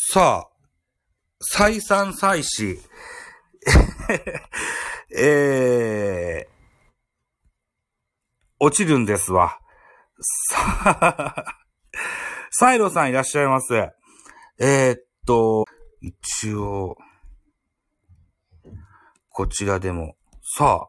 [0.00, 0.50] さあ、
[1.40, 2.78] 再三再四、
[5.12, 6.52] えー、
[8.60, 9.58] 落ちるんですわ。
[10.20, 10.56] さ
[11.02, 11.58] あ、
[12.52, 13.74] サイロさんいらっしゃいます。
[14.60, 15.64] えー、っと、
[16.00, 16.96] 一応、
[19.30, 20.16] こちらでも、
[20.56, 20.88] さ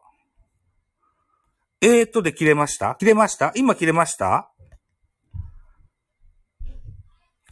[1.80, 2.94] えー、っとで切れました？
[2.94, 3.50] 切れました？
[3.56, 4.52] 今切れました？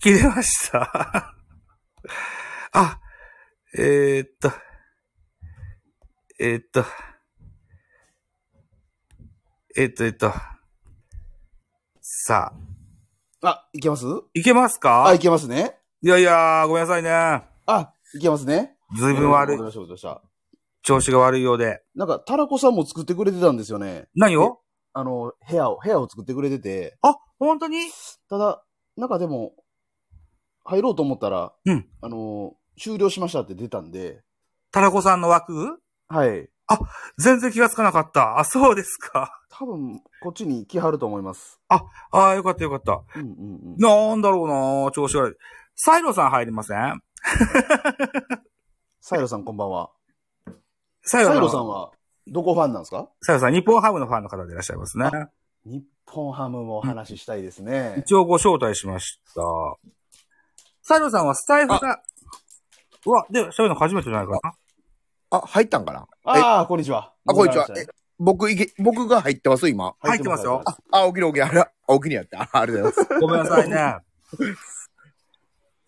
[0.00, 1.34] 切れました？
[2.72, 3.00] あ、
[3.76, 4.52] えー、っと、
[6.40, 6.84] えー、っと、
[9.76, 10.32] えー、っと、えー、っと、
[12.00, 12.52] さ
[13.42, 14.04] あ、あ、いけます？
[14.34, 15.06] いけますか？
[15.06, 15.78] あ、いけますね。
[16.02, 17.10] いやいや、ごめんなさいね。
[17.66, 18.76] あ、いけますね。
[18.96, 19.58] ずいぶん悪い。
[20.82, 21.82] 調子が悪いようで。
[21.94, 24.08] なんか、タラコさんも作ってくれてたんですよね。
[24.14, 24.60] 何を？
[24.94, 27.78] あの、部屋を、部屋を作ってくれてて、あ、本当に？
[28.30, 28.64] ただ、
[28.96, 29.52] なんかでも、
[30.68, 34.22] 入ろうと思ったら、うんあの、終了しましたって出たんで、
[34.70, 35.80] タラコさんの枠？
[36.08, 36.48] はい。
[37.16, 38.38] 全然気がつかなかった。
[38.38, 39.40] あ、そうですか。
[39.48, 41.58] 多分、こっちに来はると思います。
[41.68, 43.02] ああ、よかったよかった。
[43.18, 43.76] うんうんうん。
[43.78, 45.36] なんだろうな調子悪い。
[45.74, 47.02] サイロさん入りません？
[49.00, 49.90] サイロさんこんばんは。
[51.02, 51.36] サイロさん。
[51.36, 51.92] サイロさんは、
[52.26, 53.08] どこファンなんですか？
[53.22, 55.10] サイロさん、日本ハムのファンの方でいらっしゃいますね。
[55.64, 57.96] 日本ハムもお話ししたいですね。
[57.98, 59.40] 一応ご招待しました。
[60.88, 62.00] サイロさんはスタイフが、
[63.04, 64.52] うわ、で、喋るの初めてじゃないかな
[65.28, 66.06] あ、入ったんかな？
[66.24, 67.12] ああ、こんにちは。
[67.26, 69.92] あこんにちは戻られましたね僕いけ、僕が入ってます、今。
[70.00, 71.44] 入ってますよ入ってあ、起きる起きる。
[71.44, 72.40] あら、あ起きにやった。
[72.40, 73.20] あありがとうございます。
[73.20, 73.96] ごめんなさいね。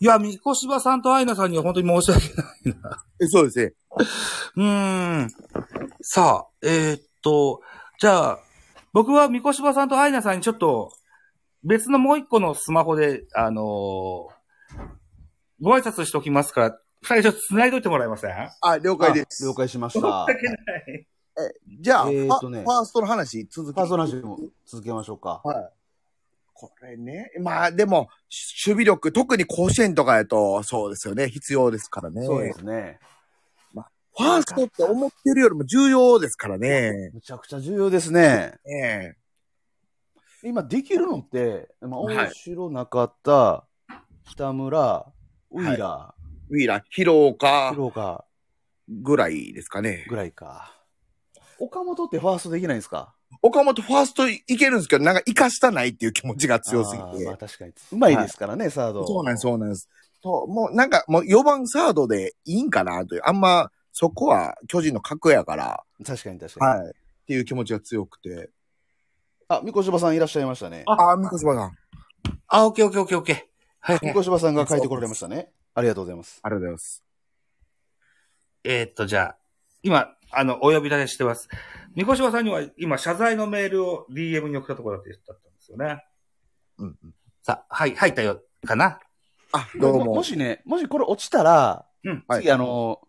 [0.00, 3.04] いや、みこしばさんとアイナさんには本当に申し訳ないな。
[3.22, 3.72] えそうですね。
[4.56, 5.30] うーん。
[6.02, 7.62] さあ、えーっと、
[7.98, 8.38] じゃあ、
[8.92, 10.92] 僕はみこしばさんとアイナさんにちょっと、
[11.64, 14.39] 別のもう一個のスマホで、あのー
[15.60, 18.48] ご挨拶しておきますから、二人ちょっと繋いどいてもらえません？
[18.60, 19.44] あ、了解です。
[19.44, 20.26] あ了解しました。
[20.26, 20.32] フ
[21.80, 23.76] じゃあ、えーとねファファーストの話続き。
[23.76, 25.40] ァーストの話も続けましょうか。
[25.44, 25.70] はい。
[26.52, 27.30] これね。
[27.40, 31.30] まあ、でも、し守備力、特に甲子園とかやと、そうですよね。
[31.30, 32.22] 必要ですからね。
[32.26, 32.98] そうですね。
[33.72, 37.12] ファーストって思ってるよりも重要ですからね。
[37.14, 38.58] むちゃくちゃ重要ですね。
[38.66, 39.14] え
[40.42, 43.64] 今できるのって、まあ、はい大城、中田、
[44.28, 45.06] 北村、
[45.52, 48.24] ウィーラえウィーラー、広ー、岡広岡
[48.88, 50.06] ぐらいですかね。
[50.08, 50.74] ぐらいか。
[51.58, 53.14] 岡本ってファーストできないんですか？
[53.42, 57.36] 岡本ファーストいけるんですけど、なんか生かしたないっていう気持ちが強すぎてまあ。
[57.36, 57.72] 確かに。
[57.92, 59.06] うまいですからね、サード。
[59.06, 59.88] そうなんです、そうなんです。
[60.22, 66.80] と、もうなんか、もう4番サードでいいんかなという、あんま、そこは巨人の格やから、確かに確かに。
[66.82, 66.90] はい。
[66.90, 66.92] っ
[67.26, 68.50] ていう気持ちが強くて。
[69.48, 70.82] あ、みこしばさんいらっしゃいましたね。
[70.86, 71.58] ああ、あ、三越さん。
[71.58, 71.72] あ
[72.48, 73.49] あ、オッケーオッケーオッケーオッケー。
[73.80, 74.06] はい、はい。
[74.08, 75.50] みこしばさんが書いてこられましたね。
[75.74, 76.40] ありがとうございます。
[76.42, 77.04] りがとうございます。
[78.64, 79.36] えーっと、じゃあ、
[79.82, 81.48] 今、あの、お呼び立てしてます。
[81.94, 86.04] みこしばさんには今、謝罪のメールを DM に送ったところだって言ったんですよね。
[86.78, 87.14] うんうん。
[87.42, 89.00] さあ、はい、入ったよ、かな
[89.52, 90.14] あ、どうも。
[90.16, 92.24] もしね、もしこれ落ちたら、うん。
[92.28, 93.00] はい次あの、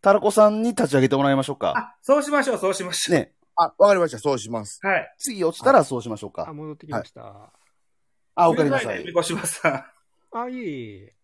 [0.00, 1.74] タラコさんに立ち上げてもらいましょうか。
[1.76, 3.18] あ、そうしましょう、そうしましょう。
[3.18, 4.18] ね、あ、わかりました。
[4.18, 4.78] そうします。
[4.82, 5.14] はい。
[5.18, 6.52] 次落ちたらそうしましょうあ、か。
[6.52, 7.52] 戻ってきました。
[8.34, 9.06] あ、おかえりなさいごめん。
[9.06, 9.97] みこしばさん。
[10.32, 11.14] あ、いえいえ。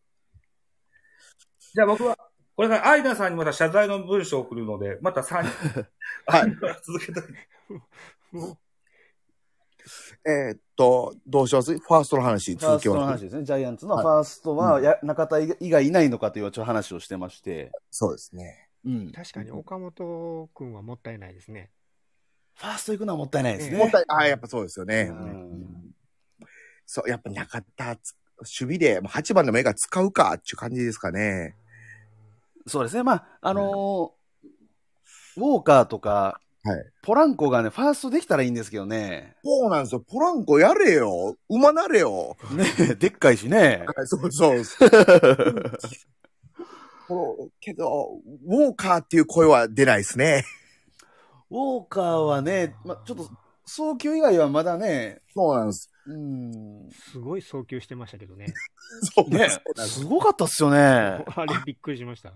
[1.74, 2.16] じゃあ僕は、
[2.56, 5.86] これからアイダさんにまた謝罪の文章を送るので、また3人、
[6.26, 7.20] はい続けて。
[8.32, 8.58] も
[10.26, 11.78] えーっと、どうします？
[11.78, 12.98] ファーストの話ファースト続けます。
[13.00, 13.44] の話ですね。
[13.44, 17.70] ジャイアンツのはいファーストは、や中田以外いないのかというちょっと話をしてまして。
[17.90, 18.70] そうですね。
[18.84, 19.12] うん。
[19.12, 21.70] 確かに岡本君はもったいないですね。
[22.54, 23.76] ファースト行くのはもったいないですね。
[23.76, 25.10] もったい、あ、やっぱそうですよね。
[25.10, 25.94] うん
[26.86, 31.56] そう、やっぱ中田つ、守備で、もう8番でもええから使うかっていう感じですかね。
[32.66, 33.02] そうですね。
[33.02, 34.10] まあ、あのー
[35.36, 39.36] ウォーカーとか、はいポランコがね、ファーストできたらいいんですけどね。
[39.44, 40.00] そうなんですよ。
[40.00, 41.36] ポランコやれよ。
[41.50, 42.38] 馬なれよ。
[42.52, 43.84] ねでっかいしね。
[43.86, 44.64] はいそうそう。
[44.64, 44.86] そ
[47.06, 50.46] う けど、ウォーカーっていう声は出ないですね。
[51.50, 53.28] ウォーカーはね、まあ、ちょっと、
[53.66, 55.90] 送球以外はまだね、そうなんです。
[56.06, 58.46] うん、すごい送球してましたけどね。
[58.46, 58.52] ね
[59.16, 60.04] そうなんです。
[60.04, 60.78] ごかったっすよね。
[61.26, 62.32] あれびっくりしました。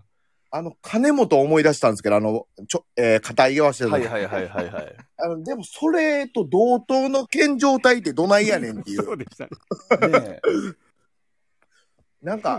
[0.50, 4.96] あの、金本思い出したんですけど、あの、ちょ、えー、肩合わせてはいはいはいはいはい。
[5.18, 8.94] あの、でも、それと同等の健状態ってどないやねんってい。
[8.94, 9.44] そううでした
[10.08, 10.20] ね。
[10.20, 10.40] ね
[12.22, 12.58] なんか、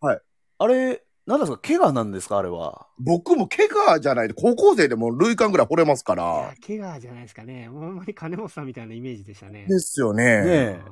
[0.00, 0.20] はい。
[0.58, 2.86] あれ、何ですか怪我なんですかあれは？
[2.98, 6.54] 僕も怪我じゃないで、高校生でも塁間ぐらい掘れますかいやら。
[6.66, 7.70] 怪我じゃないですかね。
[7.70, 9.64] もうほんまに金本さんみたいなイメージでしたね。
[9.66, 10.24] ですよね。
[10.24, 10.82] ねえ。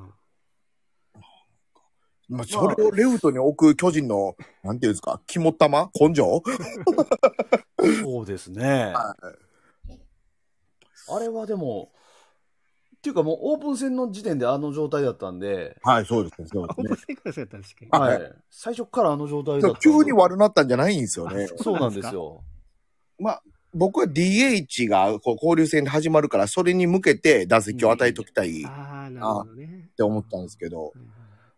[2.28, 5.90] まあ、それをレフトに置く巨人の、なんていうんですか、肝玉？
[6.00, 6.42] 根性？
[8.02, 8.94] そうですね。
[8.94, 9.14] あ
[11.18, 11.92] れはでも、
[13.02, 17.96] っていうかもうオープン戦の時点であの状態だったんで、はい、そうですね、そうオープン戦からそうやったんですけど。
[17.96, 18.32] あはい。
[18.48, 19.78] 最初からあの状態だったんで。
[19.80, 21.48] 急に悪なったんじゃないんですよね。
[21.56, 22.44] そうなんですよ。
[23.74, 29.88] 僕は DH がこう交流戦で始まるから、それに向けて打席を与えときたいっああ、なるほどね。
[29.96, 31.06] て思ったんですけど、はいはい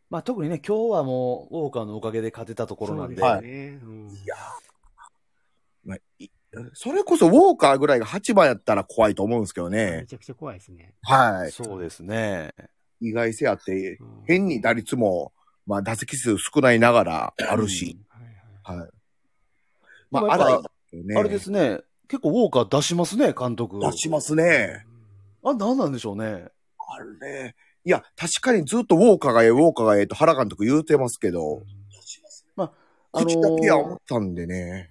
[0.08, 3.80] まあ特にね、今日はもう、ウォーカーのおかげで勝てたところなんで、そうですね。
[3.82, 4.38] うんいやー
[5.84, 6.30] まあい
[6.74, 10.06] それこそウォーカーぐらいが8番やったら怖いと思うんですけどめね。
[10.08, 10.94] ちゃくちゃ怖いですね。
[11.02, 11.50] はい。
[11.52, 12.50] そうですね。
[13.00, 15.32] 意外性あって、うん変に打率も、
[15.66, 17.98] まあ打席数少ないながらあるし。
[18.08, 18.90] はいはいはい。
[20.10, 21.16] まあ、でもやっぱ荒いですよね。
[21.16, 23.78] あれですね、結構ウォーカー出しますね、監督。
[23.80, 24.86] 出しますね。
[25.42, 26.46] あ、なんなんでしょうね。
[26.78, 27.54] あれ。
[27.86, 31.62] いや、確かにずっとウォーカーがええ、ウォーカーがええと原監督言うてますけど、
[32.56, 34.90] あの口だけは思ーったんでね。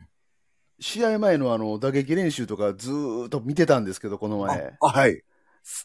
[0.83, 4.73] 試合前のあの、打撃練習とかずーっと見てたんですけど、この前。
[4.81, 5.23] あ、はい。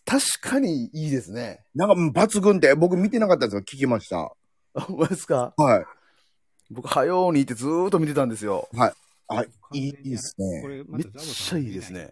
[0.04, 1.64] 確かにいいですね。
[1.72, 3.60] なんかもう抜群って、僕見てなかったんですよ。
[3.62, 4.34] 聞きました。
[4.74, 5.54] あ、ほんまですか？
[5.56, 5.84] はい。
[6.70, 8.68] 僕、はようにってずーっと見てたんですよ。
[8.74, 8.92] は
[9.72, 9.78] い。
[9.78, 10.68] いいですねこ。
[10.68, 12.10] れまめったザボさんちゃいいですね。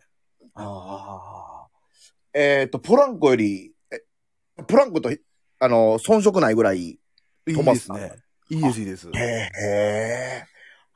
[0.54, 1.66] ああ。
[2.34, 4.00] えっ、と、ポランコより、え
[4.62, 5.10] ポランコと、
[5.58, 6.78] あの、遜色ないぐらい。
[6.78, 7.00] い
[7.48, 8.12] いですね。
[8.48, 9.08] いいです、いいです。
[9.08, 10.44] へえ。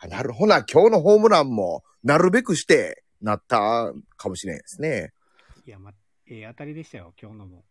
[0.03, 0.65] あなるほどな。
[0.65, 5.13] 今日のホームランも、なるべくして、なったかもしれないですね。
[5.67, 5.93] いや、ま、
[6.27, 7.65] ええ当たりでしたよ、今日のも。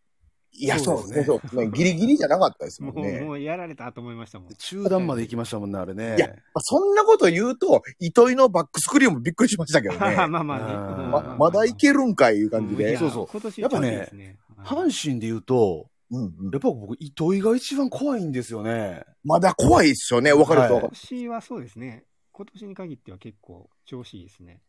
[0.51, 1.25] いや、そううですすね。
[1.25, 1.71] そうね。
[1.73, 3.21] ギリギリじゃなかったですもう、もんね。
[3.21, 4.53] もうやられたと思いましたもん。
[4.55, 6.15] 中段まで行きましたもんね、あれね。
[6.17, 9.99] いやまあそんなこと言うと、糸井のバックスクリーンもびっくりしましたけどね。
[10.27, 12.97] まあまあねうんままだいけるんかいいう感じで。
[12.97, 19.03] そうそう今年やっぱねいいですね、阪神で言うと、うんうんやっぱ僕、糸井が一番怖いんですよね。
[19.23, 20.33] まだ怖いっすよね。
[20.33, 20.73] わかると。
[20.73, 22.03] はい今年はそうですね。
[22.39, 24.61] 今年に限っては結構調子いいですね。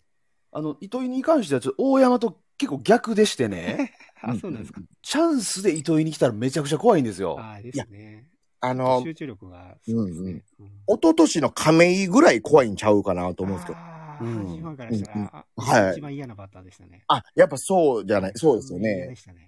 [0.50, 4.80] あの、糸井に関しては、ちょっと大山と結構逆でしてね、 あ、そうなんですか。
[5.02, 7.36] チャンスで糸井に来たらめちゃくちゃ怖いんですよ。
[7.38, 8.28] ああ、ですね。
[8.58, 10.44] あの、集中力がすごいですね。
[10.58, 13.78] うん一昨年の亀井ぐらい怖いんちゃうかなと思うんですけど。
[13.78, 17.04] ああ、うん阪からしたうんうんら、はい一番嫌なバッターでしたね。
[17.06, 18.32] あ、やっぱそうじゃない。
[18.34, 19.14] そうですよ嫌でね。
[19.14, 19.46] したね。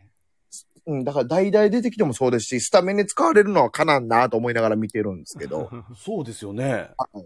[0.87, 5.69] うん、だから代々出てきてもそうですし、スタメンに使われるのはかなんなと思いながら見てるんですけど。
[5.99, 6.91] そうですよね。
[6.97, 7.25] はい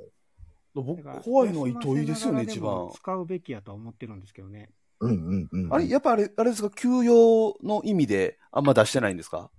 [0.82, 2.90] 僕怖いのは糸井ですよね、一番。
[2.94, 4.70] 使うべきやとは思ってるんですけどね。
[5.00, 5.75] うんうんうん。
[5.75, 9.50] あれ、やっぱあれ、あれですか、休養の意味であんま出してないんですか？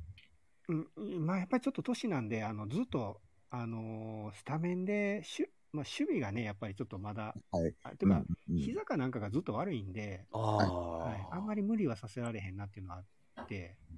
[0.68, 13.04] うん、まあやっぱりちょっと年なんで、あのずっと、あのースタメンでしゅ、まあ、守備がね、やっぱりちょっとまだ、はいあてか、うんうん膝かなんかがずっと悪いんで、あはい、あんまり無理はさせられへんなっていうのは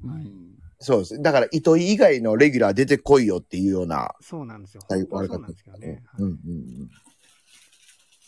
[0.03, 1.21] うんそうです。
[1.21, 4.81] だから、糸井以外のレギュラー出てこいよっていうような、そうなんですよ。
[4.87, 6.03] はい本当はそうなんですけどね。
[6.17, 6.51] うんうんはいう
[6.83, 6.89] ん。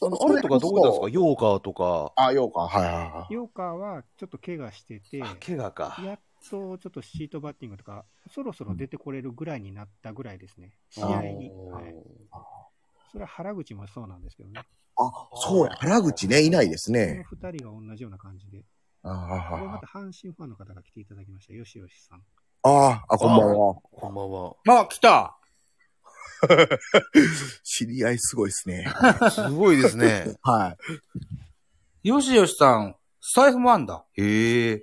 [0.04, 1.10] あのあれとかどこですか？
[1.10, 2.12] ヨーカーとか。
[2.18, 2.62] あ、ようか。
[2.62, 3.34] はいはいはい。
[3.34, 5.98] ヨーカーはちょっと怪我してて、あ、怪我か。
[6.04, 6.20] やっ
[6.50, 8.04] とちょっとシートバッティングとか、
[8.34, 10.74] そろそろ出てこれるぐらいになったぐらいですね。
[10.90, 11.52] 試合に。
[11.52, 11.96] はい、
[13.12, 14.62] それは原口もそうなんですけどね。
[14.98, 15.72] あ、そうや。
[15.76, 17.24] 原口ね、いないですね。
[17.30, 18.66] この二人が同じような感じで。
[19.04, 21.54] あこれまあた阪神ファンの方が来ていただきました。
[21.54, 22.22] よしよしさん。
[22.64, 23.76] ああ、こんばんは。
[23.76, 24.82] こんばんは。
[24.82, 25.38] あ、来た
[27.64, 28.88] 知り合いすごいですね。
[29.32, 30.36] すごいですね。
[30.44, 30.78] は
[32.04, 32.08] い。
[32.10, 34.06] よしよしさん、スタイフもあんだ。
[34.14, 34.74] へえ。
[34.74, 34.82] へ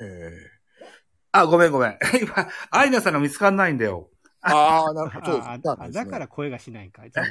[0.00, 0.32] え。
[1.32, 1.98] あ、ごめんごめん。
[2.20, 4.10] 今、アイナさんが見つかんないんだよ。
[4.40, 5.26] ああ、なるほど。
[5.32, 7.10] そうあですあだから声がしないんかい。
[7.10, 7.28] とり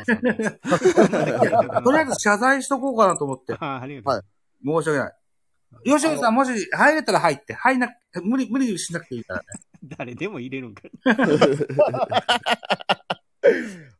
[1.97, 3.55] あえず謝罪しとこうかなと思って。
[3.59, 4.21] あありがとう
[4.63, 5.13] ござい申し訳ない。
[5.83, 7.53] よしよしさん、もし入れたら入って。
[7.53, 7.89] 入んな、
[8.23, 9.45] 無理、無理しなくていいからね。
[9.97, 10.91] 誰でも入れるんかい。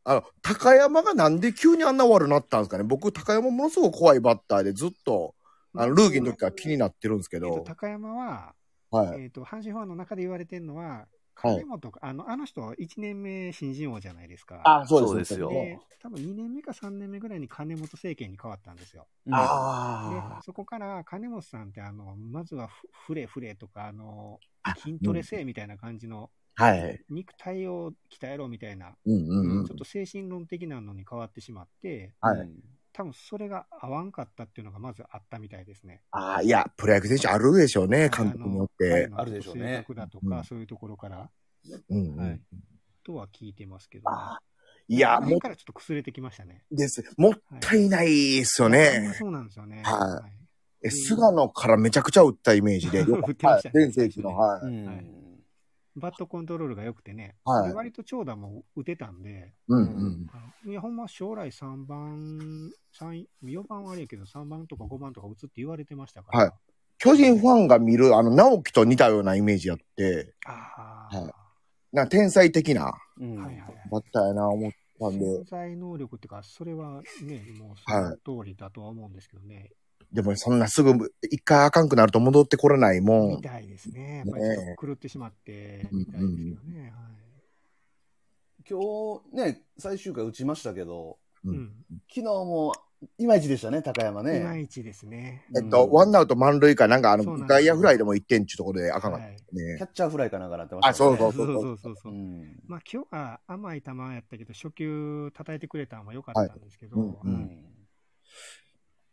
[0.03, 2.84] あの、高山がなんで急にあんな悪なったんですかね。
[2.84, 5.36] 僕、高山ものすごく怖いバッターでずっと、
[5.75, 7.63] あの、ルーギーの時から気になってるんですけえっとど。
[7.63, 8.53] 高山は、
[8.91, 9.24] はい。
[9.24, 14.62] えっと、阪神ファンの中で言われてるのは、はい金本か、あの、あの人、1年目新人王じゃないですか。
[14.63, 19.08] あ、そうですよで、多分2年目か3年目ぐらいに金本政権に変わったんですよ。
[19.25, 24.39] であ、そこから金本さんって、あの、まずはフフレフレとか、あの、
[24.77, 26.63] 筋トレせえみたいな感じの、あ。
[26.63, 27.01] はい。
[27.10, 29.77] 肉体を鍛えろみたいな、うんうんうんちょっ。
[29.77, 32.50] と精神論的なのに変わってしまって、はい。
[32.95, 36.01] 多分それが合わんかったっていうのがまずあったみたいですね。
[36.11, 39.09] ああ、いや、プロ野球選手あるでしょうね、監督によって。
[39.13, 41.29] あるでしょうね性格だとか、うんそういうところから、
[41.89, 42.39] うんうんはい
[43.03, 44.39] とは聞いてますけど、あ
[44.87, 46.63] いや、もあの辺からちょっと崩れてきましたね。
[46.71, 47.03] です。
[47.17, 49.13] もったいないっすよね。
[49.19, 49.83] そうなんですよね。
[49.83, 52.99] はいえ、菅野からめちゃくちゃ打ったイメージで。
[52.99, 54.61] よ 打ってましたねはい全盛期の、はい。
[54.61, 55.25] うんはい
[55.95, 57.69] バットコントロールが良くてね、はい。
[57.69, 60.71] で割と長打も打てたんで、うんうん。
[60.71, 60.95] いや、ほん。
[60.95, 66.39] ま将来3番、三4番は悪いけど、3番とか5番とか打つって言われてましたから。
[66.39, 66.51] はい。
[66.97, 71.33] 巨人ファンが見る、あの、直樹と似たようなイメージやって、ああ、はい。
[71.95, 73.35] な天才的なうん。
[73.37, 73.89] はいはいはい。
[73.89, 79.71] バッターやな思ったんで、潜在能力っていうか、それはね、もうその通りだとは思うんですけどね。
[80.15, 83.36] でもそんなすぐ一回あかんくなると戻ってこれないもん。
[83.36, 84.24] みたいですね。
[84.25, 86.93] やっぱりちょっと狂ってしまって、みたいですけどね。
[88.67, 91.72] 今日ね、最終回打ちましたけど、うんん。
[92.10, 92.74] 昨日も
[93.19, 94.62] いまいちでしたね、高山いまね。
[94.62, 95.45] いちですね。
[95.55, 99.84] えっと、ワンアウト満塁かなんかあの、外野フライでも1点っていうところであかんかったはいねキ。
[99.84, 102.15] ャッチャーフライかなんかなってましたあそうそうそうそうそうそうう。
[102.15, 102.60] ん。
[102.67, 107.75] まあ今日は甘い球やったけど、初球叩いてくれたのは良かったんですけど、はいうんうん。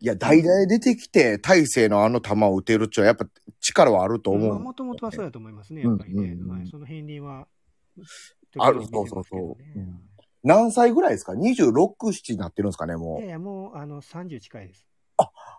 [0.03, 3.27] いや、代打で出てきて、大勢のあの球を打てるっちゅうのはやっぱ
[3.61, 4.59] 力はあると思う。
[4.59, 6.23] もともとはそうだと思いますね、やっぱりね。
[6.23, 7.47] うんうんうんはい、その片鱗は、
[8.59, 10.01] あるそうそうそううん
[10.43, 13.21] 何歳ぐらいですか ?26、7になってるんですかね、いもう。
[13.21, 14.85] やいや、もうあの30近いです。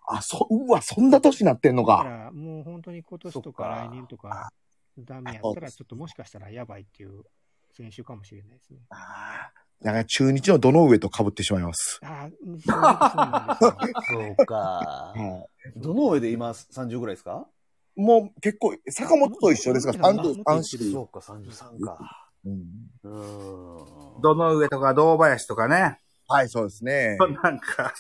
[0.07, 1.99] あ、そ、うわ、そんな年になってんのか。
[1.99, 4.51] だからもう本当に今年とか来年とか、
[4.97, 7.23] ダメやったら、ちょっともしかしたらやばいっていう
[7.71, 8.81] 選手かもしれないですね。
[8.89, 11.99] あーなんか中日のどの上と被ってしまいます。
[12.03, 14.27] ああ、うんそうなんですよ。
[14.37, 14.55] そうか。
[14.55, 17.47] はどの上で今30ぐらいですか？
[17.95, 18.01] い。
[18.01, 20.91] もう結構、坂本と一緒ですが、あ33シリーズ。
[20.93, 22.29] そうか、33か。
[22.45, 22.63] うん
[23.03, 24.21] うーん。
[24.21, 25.99] どの上とか堂林とかね。
[26.27, 27.17] はい、そうですね。
[27.43, 27.93] なんか、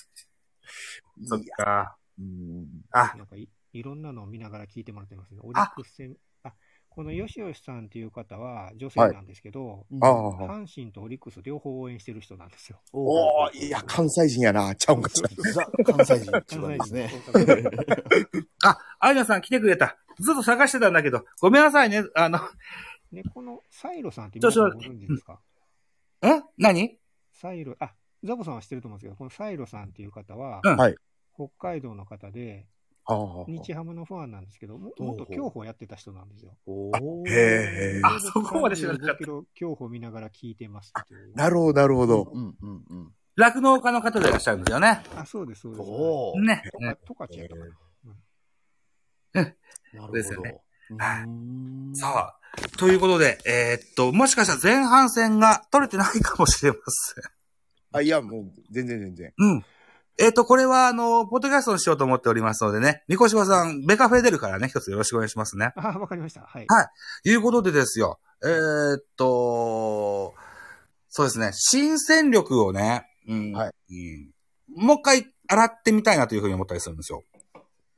[1.25, 1.97] そっか。
[2.19, 5.39] うんあ、なんかいいろんなのを見ながら聞いてもらってますね。
[5.41, 6.15] オリックス戦、あ
[6.95, 12.79] この吉吉さんっていう方は女性なんですけど、ああ、阪神とオリックス両方応援してる人なんですよ。
[12.93, 14.75] おーいや、関西人やな。
[14.75, 15.41] ちゃうんかちゃ う。
[15.53, 16.31] ザ・関西人
[16.67, 17.09] ですね。
[18.63, 19.97] あ、アイナさん来てくれた。
[20.19, 22.03] ずっと探してたんだけど、ごめんなさいね。
[22.15, 22.39] あの、
[23.11, 25.33] ね、このサイロさんって皆さんご存知ですか？
[25.33, 25.39] ん
[26.57, 26.97] 何？
[27.31, 30.95] サイロ、あ、ザボさんは知ってると思うんですけど、このサイロさんっていう方は、うんはい
[31.35, 32.82] 北海道の方で、ああ
[33.47, 36.57] 日ハムのファンなんですけど、ももっと競歩やってた人なんですよ。
[36.65, 36.91] お
[37.27, 40.93] へーあそこまで知らなかった35キロ競歩見ながら聞いてます。
[41.35, 42.31] なるほど、なるほど。
[42.33, 43.11] うんうんうん。
[43.35, 45.01] 酪農家の方でいらっしゃるんですよね。
[45.15, 46.45] あ、そうです、そうです。
[46.45, 46.63] ね。
[46.89, 47.67] あトカチやったかな。
[49.33, 49.57] なる
[49.99, 50.13] ほど。
[50.13, 50.61] ですよね
[51.95, 57.23] さあ、ということで、えーっと、もしかしたら前半戦が取れてないかもしれません。
[57.93, 59.33] あ、いや、もう、全然全然。
[59.37, 59.65] うん。
[60.19, 65.73] えーっと、これは、あの、ポッドキャストにしようと思っておりますのでね、三越さん、ベカフェ出るからね、一つよろしくお願いしますね。
[65.75, 66.41] あ、わかりました。
[66.41, 66.65] はい。
[66.67, 66.89] は
[67.23, 70.35] いいうことでですよ、えーっと、
[71.09, 73.51] そうですね、新戦力をね、うん。
[73.53, 74.33] はいうん
[74.75, 77.23] もう一回洗ってみたいなというふうに思ったりするんですよ。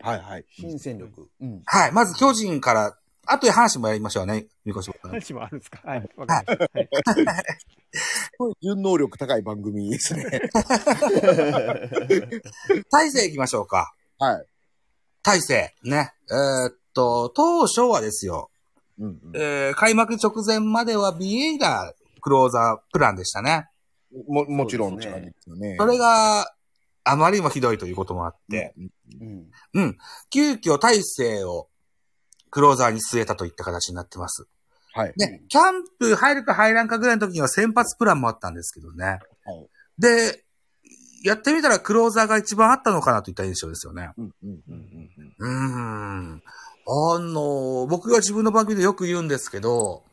[0.02, 0.46] はいはい。
[0.50, 1.30] 新戦力。
[1.40, 1.62] うん。
[1.66, 1.92] はい。
[1.92, 5.10] まず巨人から、後で話もやりましょうね、三越さん。
[5.10, 5.80] 話もあるんですか？
[5.84, 6.10] はい。
[6.18, 6.80] わかりました。
[6.80, 6.90] はい。
[8.38, 10.26] これ純能力高い番組ですね。
[12.92, 13.94] 大勢行きましょうか。
[14.20, 14.46] はい。
[15.24, 15.74] 大勢。
[15.84, 16.14] ね。
[16.30, 18.50] えーっと、当初はですよ、
[19.00, 23.68] うんうんえー開幕直前まではビエイがクローザープランでしたね。
[24.28, 25.34] も、もちろんね。
[25.78, 26.50] それが
[27.04, 28.74] あまりにもひどいということもあって、
[29.22, 29.52] うん。
[29.74, 29.98] うん。
[30.30, 31.68] 急遽大勢を
[32.56, 34.48] クローザーに据えたといった形になってます。
[34.94, 35.14] はい。
[35.18, 39.06] ね、キャンプ入るか入らんかぐらいの時には先発プランもあったんですけどね。
[39.06, 39.20] はい
[40.00, 40.46] で、
[41.22, 44.12] やってみたらクローザーが一番あったのかなといった印象ですよね。
[44.18, 45.10] うんうんうん
[45.40, 45.52] うんうー
[46.36, 46.44] ん。
[46.88, 50.04] あの、僕が自分の番組でよく言うんですけど、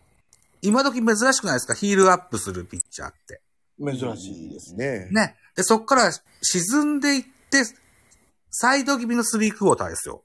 [0.62, 1.74] 今時珍しくないですか？
[1.74, 3.40] ヒールアップするピッチャーって。
[3.78, 3.96] うん。
[3.96, 5.08] 珍しいですね。
[5.12, 5.36] ね。
[5.54, 7.62] で、そっから沈んでいって、
[8.50, 10.24] サイド気味のスリークォーターですよ。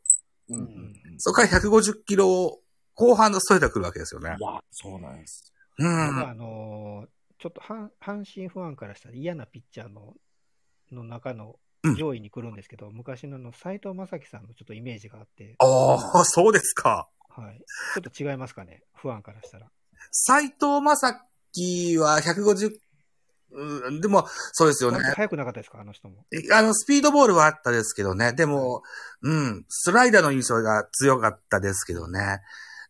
[0.50, 0.94] うん。
[1.18, 2.60] そこから150キロ
[2.94, 4.44] 後半のストレートが来るわけですよねい。
[4.44, 5.54] や、そうなんです。
[5.78, 6.28] うん。
[6.28, 7.08] あのー
[7.40, 10.16] ちょっと阪阪神ファンからしたら嫌なピッチャーの
[10.92, 17.08] の中のうん上位に来るんですけど、昔のあの斎藤正樹さんのちょっとイメージがあって、ああ、そうですか。
[17.30, 17.64] はい。
[17.94, 19.70] ちょっと違いますかね、ファンからしたら。
[20.12, 21.22] 斎藤正
[21.54, 22.72] 樹は150、
[23.52, 25.00] うん、でも、そうですよね。
[25.16, 26.26] 早くなかったですか、あの人も。
[26.54, 28.34] あの、スピードボールはあったですけどね。
[28.34, 28.84] でも、
[29.22, 32.42] うん、スライダーの印象が強かったですけどね。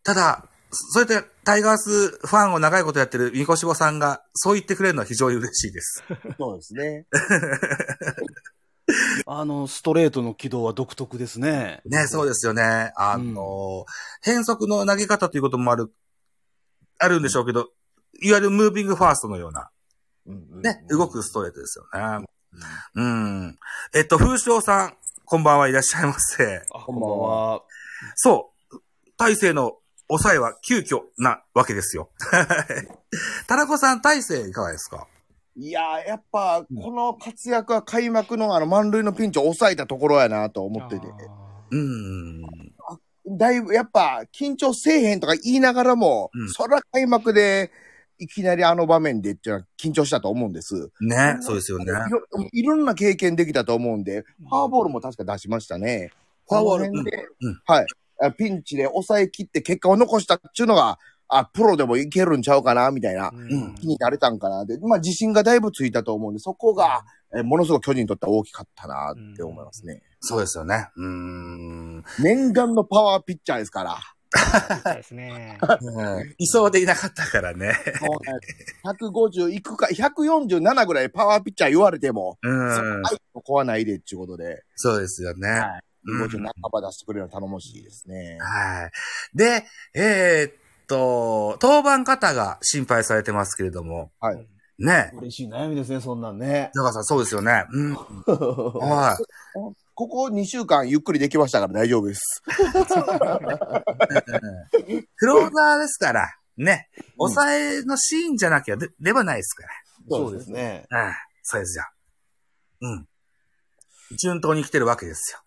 [0.02, 6.04] ただ、そそうやってタイガースファンを長いことやってる三越坊さんが、そう言ってくれるのは非常に嬉しいです。
[6.38, 7.06] そうですね。
[9.26, 11.82] あの、ストレートの軌道は独特ですね。
[11.84, 12.92] ね、そうですよね。
[12.96, 13.84] あの、
[14.22, 15.92] 変則の投げ方ということもある、
[16.98, 17.70] あるんでしょうけど、
[18.20, 19.70] いわゆるムービングファーストのような、
[20.28, 21.84] ね、動くストレートですよ
[22.20, 22.26] ね。
[22.94, 23.58] うん。
[23.94, 26.62] えっと、風翔さん、こんばんはいらっしゃいませ。
[26.74, 27.62] あ、こんばんは。
[28.16, 28.80] そう。
[29.16, 32.10] 大勢の抑えは急遽なわけですよ。
[33.46, 35.06] タラコさん、大勢いかがですか？
[35.56, 41.06] いやー、やっぱ、この活躍は開幕のあの満塁のピンチを抑えたところやなと思ってて。
[41.70, 42.42] うーん。
[43.36, 47.70] だいぶ、やっぱ、緊張せえへんとか言いながらも、うんそら開幕で、
[48.18, 50.90] いきなりあの場面でっていうのは緊張したと思うんです。
[51.00, 51.92] ね、そうですよね。
[52.52, 56.10] いろんな経験できたと思うんで、フォアボールも確か出しましたね。
[56.48, 57.10] フォアボールで
[57.66, 57.86] はい。
[58.20, 60.98] あピンチで抑え切って結果を残したっていうのが、
[61.28, 64.64] あ、プロでもいけるんちゃうかな、みたいなうん気になれたんかな。
[64.64, 67.04] で、まあ自信がだいぶついたと思うんで、そこが、
[67.36, 70.02] えものすごく巨人にとっては大きかったなって思いますね。
[70.20, 70.88] そうですよね。
[70.96, 72.04] うーん。
[72.20, 73.98] 念願のパワーピッチャーですから。
[74.84, 75.58] そうですね。
[75.80, 77.74] うんいそうでいなかったからね。
[78.00, 78.38] もうね
[78.84, 83.02] 150いくか、147ぐらいパワーピッチャー言われても、うん。
[83.02, 85.48] はい、ここはないでっていうことで、そうですよね。
[85.48, 88.38] はいうん150半ば出してくれるの頼もしいですね。
[88.40, 88.90] はい。
[89.36, 90.52] で、えーっ
[90.86, 94.46] と、当番方が心配されてますけれども、はい。
[94.78, 95.10] ね。
[95.14, 96.70] 嬉しい悩みですね、そんなんね。
[96.74, 97.64] 中さん、そうですよね。
[97.70, 97.94] うん。
[98.80, 99.87] はい。
[99.98, 102.40] ここ2週間ゆっくりできましたから大丈夫です。
[102.46, 102.54] ク
[105.26, 106.88] ローザーですから、ね。
[107.16, 109.64] 抑えのシーンじゃなきゃで出ばないですか
[110.08, 110.86] そうですね。
[110.88, 111.08] ら。
[111.08, 111.14] うん。
[111.42, 111.84] そうですよ。
[112.82, 113.08] うん。
[114.16, 115.40] 順当に来てるわけですよ。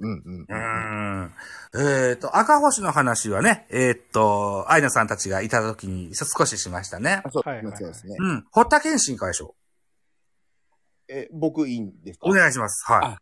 [0.00, 0.54] うんうんう。
[0.54, 1.32] ん。
[1.72, 7.30] えーっと、赤星の話はね、えーっと、アイナさんたちがいた時に少ししましたねあ。
[7.30, 8.16] そうはいはいはいそうですね。
[8.18, 8.44] うん。
[8.50, 9.56] 堀田健信会でしょ
[11.08, 12.26] え、僕いいんですか？
[12.28, 12.84] お願いします。
[12.92, 13.18] はいあ。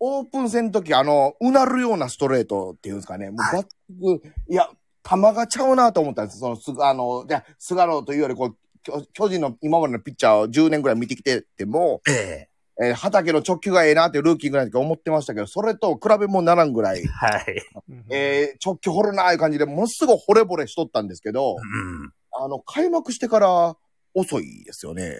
[0.00, 3.30] オープン戦の時、あの、うなるようなストレートっていうんですかね。
[3.30, 4.68] もうはいバック、いや、
[5.02, 6.38] 球がちゃうなと思ったんです。
[6.38, 12.58] その、すあの、じゃ菅野というより、こう、巨巨人の今までのピッチャーを10年ぐらい見てきてても、ええー
[12.94, 17.62] 畑の直球がええなってルーキーぐらいの時思ってましたけど、それと比べもならんぐらいえ、はい。
[18.08, 22.12] えー、直球掘るなーいう感じで、ものすごい惚れ惚れしとったんですけど、うん。
[22.40, 23.76] あの、開幕してから
[24.14, 25.16] 遅いですよね。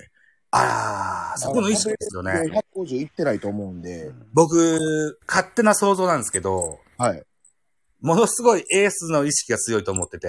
[0.50, 2.32] ああ、そこの意識ですよね。
[2.32, 7.22] で150いってないと思うんで、僕、勝手な想像なんですけど、はい。
[8.00, 10.28] ものすごいエースの意識が強いと思ってて、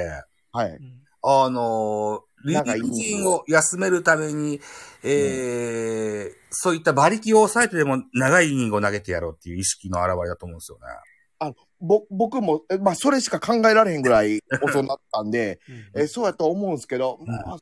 [0.51, 0.79] はい。
[1.21, 4.60] あのー、リなんかいいリーグを休めるために、
[5.03, 11.53] えーそういった馬力を抑えてでも長いイニングを投げてやろうっていう意識の表れだと思うんですよね。
[11.79, 15.60] ぼ、僕も、えまあ、それしか考えられへんぐらい遅なったんで、
[15.95, 17.58] えそうやと思うんですけど、まあ、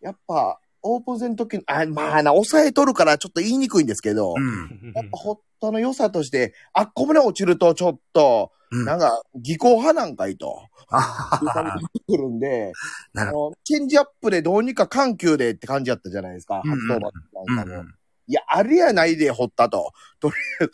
[0.00, 4.92] やっぱ、オープン戦の時に、あ、まあな、抑えとるからちょっと言いにくいんですけど、うん。
[4.94, 8.84] やっぱホットの良さとして、あっこまで落ちるとちょっと、うん。
[8.84, 10.68] なんか、技巧派なんかいと、
[12.08, 12.72] くるんで、
[13.12, 17.82] なるあの、チェンジアップでどうにか緩急でって感じやったじゃないですか、うん初登板うなんかも。
[17.82, 17.94] ん。
[18.28, 19.92] いや、あれやないで、掘ったと。
[20.18, 20.72] とりあえず、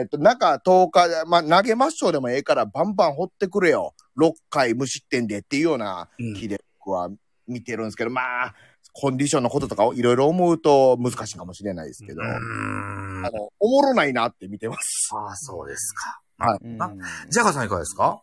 [0.00, 3.94] えっ、と、中10日、まあ、投げましょうでもええから、バンバン掘ってくれよ。
[4.16, 7.10] 6回無失点でっていうようなうん気で僕は
[7.48, 8.54] 見てるんですけど、まあ、
[8.92, 13.22] コンディションのこととかをいろいろ思うと難しいかもしれないですけど、うあん。
[13.22, 15.10] の、おもろないなって見てます。
[15.14, 16.20] ああ、そうですか。
[16.38, 16.92] はいうんあ
[17.30, 18.22] ジャガーさんいかがですか？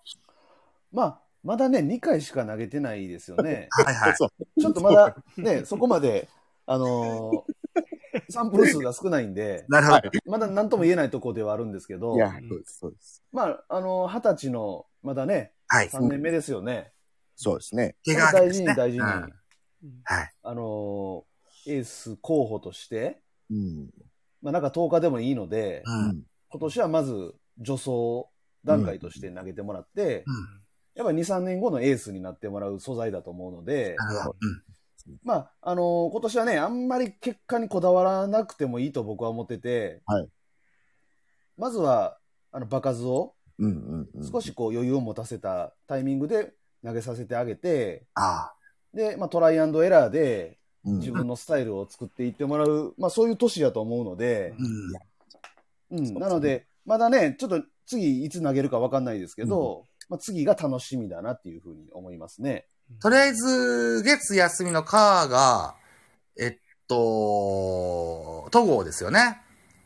[0.92, 3.68] まあ、まだね、2回しか投げてないですよね。
[3.86, 4.16] はいはい。
[4.16, 6.28] ちょっとまだね、そこまで、
[6.66, 7.54] あのー
[8.32, 10.10] サンプル数が少ないんで、なるほど。
[10.26, 13.24] まだ何とも言えないところではあるんですけどい、や、そうです、そうです。
[13.32, 15.90] まあ、あのー、二十歳の、まだね、はい。
[15.90, 16.92] 3年目ですよね。
[17.36, 17.96] そうですね。
[18.06, 19.04] 怪我明け大事に大事に、
[20.04, 20.34] はい。
[20.44, 21.30] のー
[21.68, 23.90] エース候補として、うん。
[24.42, 25.92] まあなんか10日でもいいので、う。
[25.92, 26.24] うんん。
[26.50, 28.26] 今年はまず助走
[28.64, 30.36] 段階として投げてもらって、うん。
[30.96, 33.96] やっぱり2、3年後のエースになってもらう素材だと思うので。
[35.08, 35.20] うん。
[35.24, 40.30] まあ、あのー今年はね、あんまり結果にこだわらなくてもいいと僕は思ってて、はい
[41.60, 42.18] まずは、
[42.54, 43.36] あの、場数を
[44.32, 46.54] 少しこう余裕を持たせたタイミングで
[46.86, 48.54] 投げさせてあげて、あ
[48.94, 56.00] で、まあトライアンドエラーでうん自分のスタイルを作っていってもらう、まあそういう年だと思うのであ。、うん。
[56.00, 62.66] うん、なので、まだね、ちょっと次いつ投げるかわかんないですけど、まあ次が楽しみだなっていうふうに思いますね。
[63.02, 65.76] とりあえず、月休みのカーが、
[66.40, 69.42] えっと、戸郷ですよね。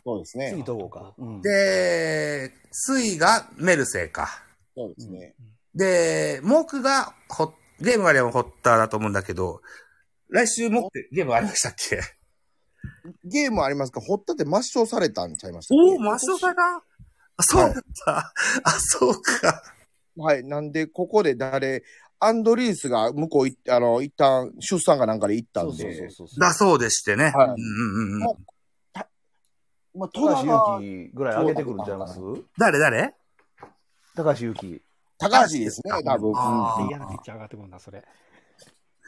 [0.06, 0.52] そうですね。
[0.52, 1.13] 次どうか。
[1.18, 4.30] うん、で、水がメルセイか。
[4.76, 5.36] そうですね。
[5.76, 9.62] で、木がホゲームあればホッターだと思うんだけど、
[10.30, 12.00] 来週木ってゲームありましたっけ？
[13.26, 16.62] ゲームありますか堀田って抹消されたんちゃいましたおお、抹消された？
[17.36, 18.34] あ、そうだった。
[18.63, 19.63] あ、そうか。
[20.15, 20.43] はい。
[20.43, 21.84] なんで、ここで誰、
[22.19, 26.39] アンドリースが向こう行って、あの、一旦出産かなんかで行ったそうそうんで、そうそう。
[26.39, 27.26] だそうでしてね。
[27.26, 27.58] はいうんうん
[27.98, 28.19] うんうん。
[29.96, 32.19] まあ、高橋戸田が祐希ぐらい上げてくるんちゃいます？
[32.58, 32.80] 誰？
[32.80, 33.13] 誰？
[34.15, 34.82] 高橋祐希。
[35.30, 36.34] 高橋ですね、多分。
[36.36, 38.04] あーうん嫌なピッチャー上がってくるな、それ。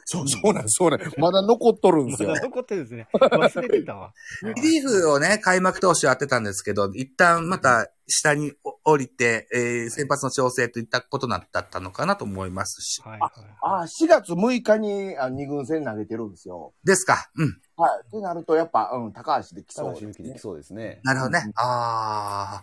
[0.08, 1.18] そう、そうなんです、そうなんです。
[1.18, 2.32] まだ残っとるんですよ。
[2.36, 3.08] 残ってるんですね。
[3.12, 4.12] 忘れてたわ。
[4.54, 8.52] リリーフをね、開幕投手やってたんですけど、一旦また下に
[8.84, 13.02] 降りて、えー先発の調整といったことだったのかなと思いますし。
[13.02, 13.30] はいはい。
[13.62, 16.72] あ、4月6日にあ二軍戦投げてるんですよ。
[16.84, 17.28] ですか。
[17.34, 17.60] うん。
[17.76, 18.06] はい。
[18.06, 21.00] ってなると、やっぱ、うん、高橋できそう高橋由紀できそうですね。
[21.02, 21.42] なるほどね。
[21.46, 22.62] うんあ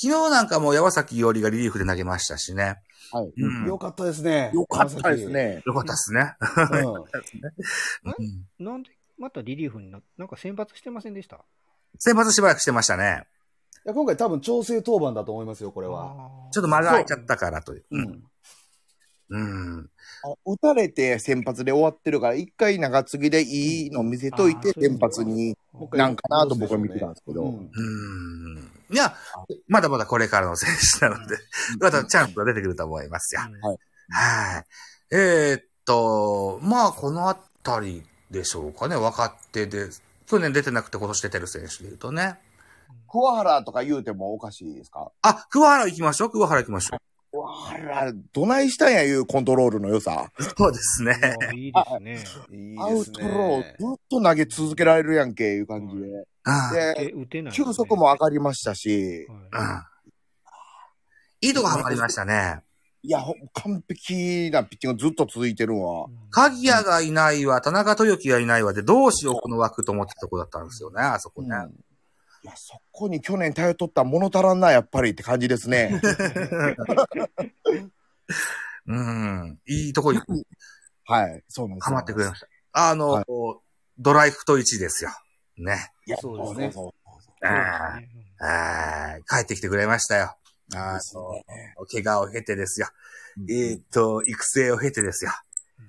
[0.00, 2.76] 昨日なんかも山崎伊織がリリーフで投げましたしね。
[3.10, 3.32] はい。
[3.36, 3.66] うん。
[3.66, 4.52] よかったですね。
[4.54, 5.60] よかったですね。
[5.66, 6.36] よかったですね。
[8.60, 11.40] なんで、またリリーフにな、なんか選抜してませんでした？
[11.98, 13.24] 先発しばらくしてましたね。
[13.86, 16.14] いや今回多分調整当番だと思いますよ、これは。
[16.52, 17.84] ちょっと間が空いちゃったからという。
[17.90, 18.00] う。
[18.00, 18.22] ん。
[19.30, 19.90] うん。
[20.24, 25.56] あ打たれて先発で終わってるから、一回長継ぎでいいの見せといて、先発に。
[25.92, 28.70] なんかなと僕は見てたんですけどうんうん。
[28.90, 29.14] いや、
[29.68, 31.36] まだまだこれからの選手なので、
[31.80, 33.42] またチャンスが出てくると思いますよ。
[33.46, 33.78] うんはい
[34.10, 34.64] はい。
[35.14, 38.96] えーっと、まあ、このあたりでしょうかね。
[38.96, 39.90] 若手で、
[40.26, 42.38] 去年出てなくて今年出てる選手で言うとね。
[43.06, 45.12] 桑原とか言うてもおかしいですか？
[45.22, 46.30] あ、桑原行きましょう。
[46.30, 46.98] 桑原行きましょう。
[47.30, 50.30] 桑原、どないしたんやいうコントロールの良さ。
[50.56, 51.14] そうですね。
[51.54, 52.58] いいですね。
[52.58, 53.76] いいアウトローね。
[53.78, 56.02] ずっと投げ続けられるやんけ、いう感じで。
[56.02, 56.24] うん。
[56.72, 57.66] で、え、打てないですね。
[57.66, 59.38] 球速も上がりましたし、はい
[61.42, 61.48] うん。
[61.48, 62.62] いいとこハマりましたね。
[63.02, 66.08] いや、ほ完璧なピッチングずっと続いてるんは。
[66.30, 71.48] 鍵谷がいないわ、田中豊樹がいないわで、どうしようこの枠と思ってたとこだったんですよね、あそこね。
[72.56, 76.00] そこに去年頼っとったら物足らんな、やっぱりって感じですね。
[78.86, 79.58] うん。
[79.66, 80.20] いいとこに
[81.04, 81.42] はい。
[81.48, 82.48] そうなんですハマってくれました。
[82.72, 83.24] あの、はい
[84.00, 85.10] ドライフト1ですよ。
[85.56, 85.90] ね。
[86.06, 86.92] いや、そうですねそう
[87.44, 90.36] あーあー帰ってきてくれましたよ。
[90.74, 92.86] あですのね、怪我を経てですよ。
[93.38, 95.32] うんえーっと、育成を経てですよ。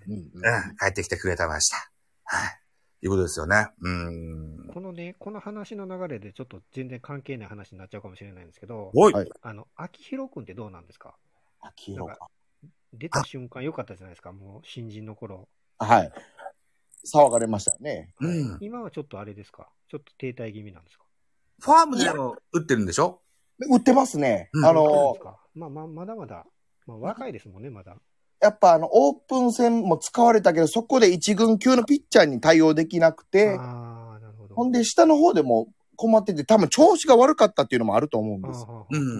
[0.07, 0.75] うんうんうん。
[0.77, 1.91] 帰ってきてくれてました。
[2.23, 2.58] はい。
[3.01, 3.69] いうことですよね。
[3.81, 4.69] うん。
[4.73, 9.13] このね、この話の流れでちょっと全然関係ない話になっちゃうかもしれないんですけど、おい。
[9.13, 11.15] はいあの、秋広くんってどうなんですか？
[11.61, 12.29] 秋色か。
[12.93, 15.47] 出た瞬間良かったじゃないですか、もう新人の頃。
[15.77, 16.11] はい。
[17.05, 18.13] 騒がれましたよね。
[18.19, 18.57] うん。
[18.59, 19.69] 今はちょっとあれですか？
[19.89, 21.05] ちょっと停滞気味なんですか？
[21.61, 23.21] ファームでも打ってるんでしょ？
[23.69, 24.49] 売ってますね。
[24.53, 25.39] うんあのです、か？
[25.55, 26.45] まあまあ、まだまだ、
[26.85, 27.95] まあ若いですもんね、まだ。
[28.41, 34.55] やっぱあの、オープン戦も使われたけど、そこで一軍級のピッチャーに対応できなくて、ああ、なるほど。
[34.55, 38.59] ほんで下の方でも困ってて、多分調子が悪かったっていうのもあると思うんです。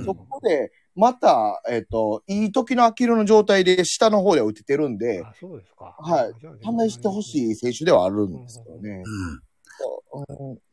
[0.05, 5.95] そこで、また、えっ、と、いい時のアキロの状態で下の方で打ててるんで、あ、そうですか。
[5.99, 8.89] はい試してほしい選手ではあるんですけどね。
[8.89, 9.31] うん。
[9.31, 9.41] うん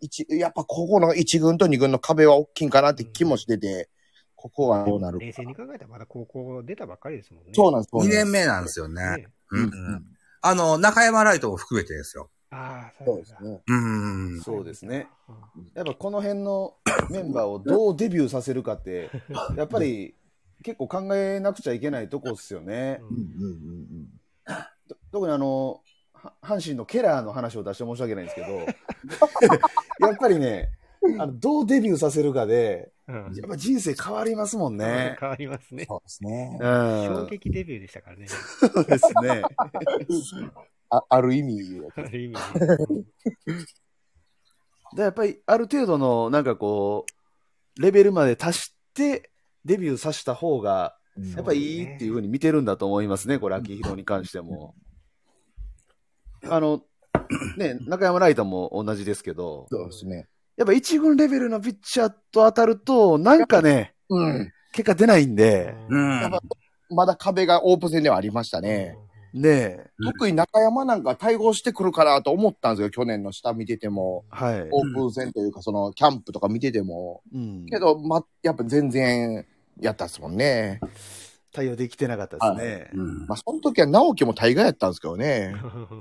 [0.01, 3.89] 一やっぱここの1軍と2軍の壁は大きいんかなって気もしてて、
[4.37, 5.33] ここはどうなるか冷。
[5.33, 7.53] 静に考えたらまだ高校出たばっかりですもんね。
[7.55, 7.91] そうなんです。
[7.91, 9.03] そう2なんです年目なんですよね。
[9.03, 10.05] ねうんううんん。
[10.43, 12.31] あの、中山ライトも含めてですよ。
[12.51, 13.63] ああ、そうですね。
[13.67, 14.41] うん。
[14.43, 15.09] そうですね。
[15.29, 15.37] うん
[15.75, 16.75] やっぱこの辺の
[17.11, 19.11] メンバーをどうデビューさせるかって、
[19.57, 20.15] やっぱり
[20.63, 22.99] 結構考えなくちゃいけないとこっすよね。
[23.01, 24.09] うんうんうん
[24.89, 28.47] と特にあの、は阪神のケラーの話を出して申し訳ないんですけど、
[30.07, 30.71] やっぱりね、
[31.19, 35.17] あのどうデビューさせるかで、うんやっぱ人生変わりますもんね。
[35.21, 35.85] 変わりますね。
[35.87, 36.65] そうですねう。
[36.65, 37.27] 衝ん。
[37.29, 38.27] 撃デビューでしたからね。
[38.27, 39.43] そうですね。
[40.91, 41.83] あある意味。
[41.97, 42.37] ある意味。
[44.95, 47.07] でやっぱりある程度のなんかこ
[47.79, 49.31] う、レベルまで達して
[49.65, 50.97] デビューさせた方が、
[51.37, 54.75] やっぱりいいっていうふうに見てるんだと思いますね、これ、秋広に関しても。
[56.45, 56.83] あの、
[57.57, 60.29] ね、中山ライトも同じですけど、そうですね。
[60.57, 64.53] やっぱ一軍レベルのピッチャーと当たると、なんかね、うん。
[64.73, 66.41] 結果出ないんで、うんやっぱ
[66.89, 68.97] まだ壁がオープン戦ではありましたね。
[69.35, 74.25] ねえ、特に中山なんか対応してくるかなと思ったんですよ、去年の下見てても。
[74.31, 74.69] はい。
[74.71, 77.23] オープン戦というか、その、キャンプとか見てても。
[77.35, 79.45] うん、けど、ま、やっぱ全然、
[79.81, 80.81] やったっすもんね。
[81.53, 82.91] 対応できてなかったですね。
[82.95, 85.55] うんまあ、その時は直樹も大概やったんですけどね。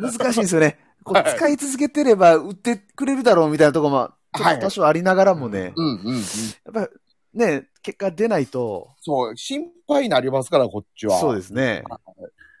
[0.00, 0.78] 難しいんですよね。
[1.04, 6.16] こうはい使い続けてれば売ってくれるだろうみたいなところも、ちょっと多少ありながらもね、うんうんうん。
[6.16, 6.24] やっ
[6.72, 6.88] ぱ
[7.34, 11.18] ね、結果出ないと、そう、心配になりますから、こっちは。。
[11.18, 11.84] そうですすね。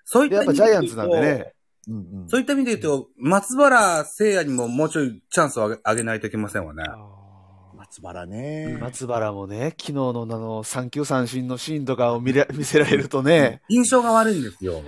[0.04, 1.52] そういっでやっぱた意味で言うとジャイアンツなんでね。
[1.88, 2.28] うんうん。
[2.28, 6.82] そういった意味で言うと、松原聖也にももうちょいチャンスをあげあげないといけませんわね。
[7.74, 8.78] 松原ね。
[8.80, 14.82] 松原もね、昨日のあの、三球三振のシーンとかを見れ 見せられるとね、印象が悪いんですよ。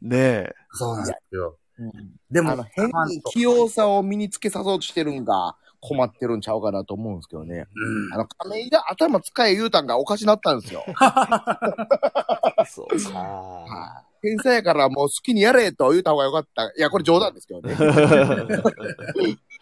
[0.00, 1.58] ねえ、そうなんですよ。
[1.78, 1.92] うん
[2.30, 7.66] でも、あの、変に器用さを身につけさそうとしてるんが、困ってるんちゃうかなと思うんですけどね。
[7.74, 10.82] うんあの、亀井が頭使え言うたんがおかしなったんですよ。
[12.66, 13.18] そうか。
[13.18, 16.64] はい天才やからもう好きにやれと言うた方がよかった。
[16.64, 17.76] いや、これ冗談ですけどね。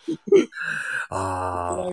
[1.11, 1.91] ああ。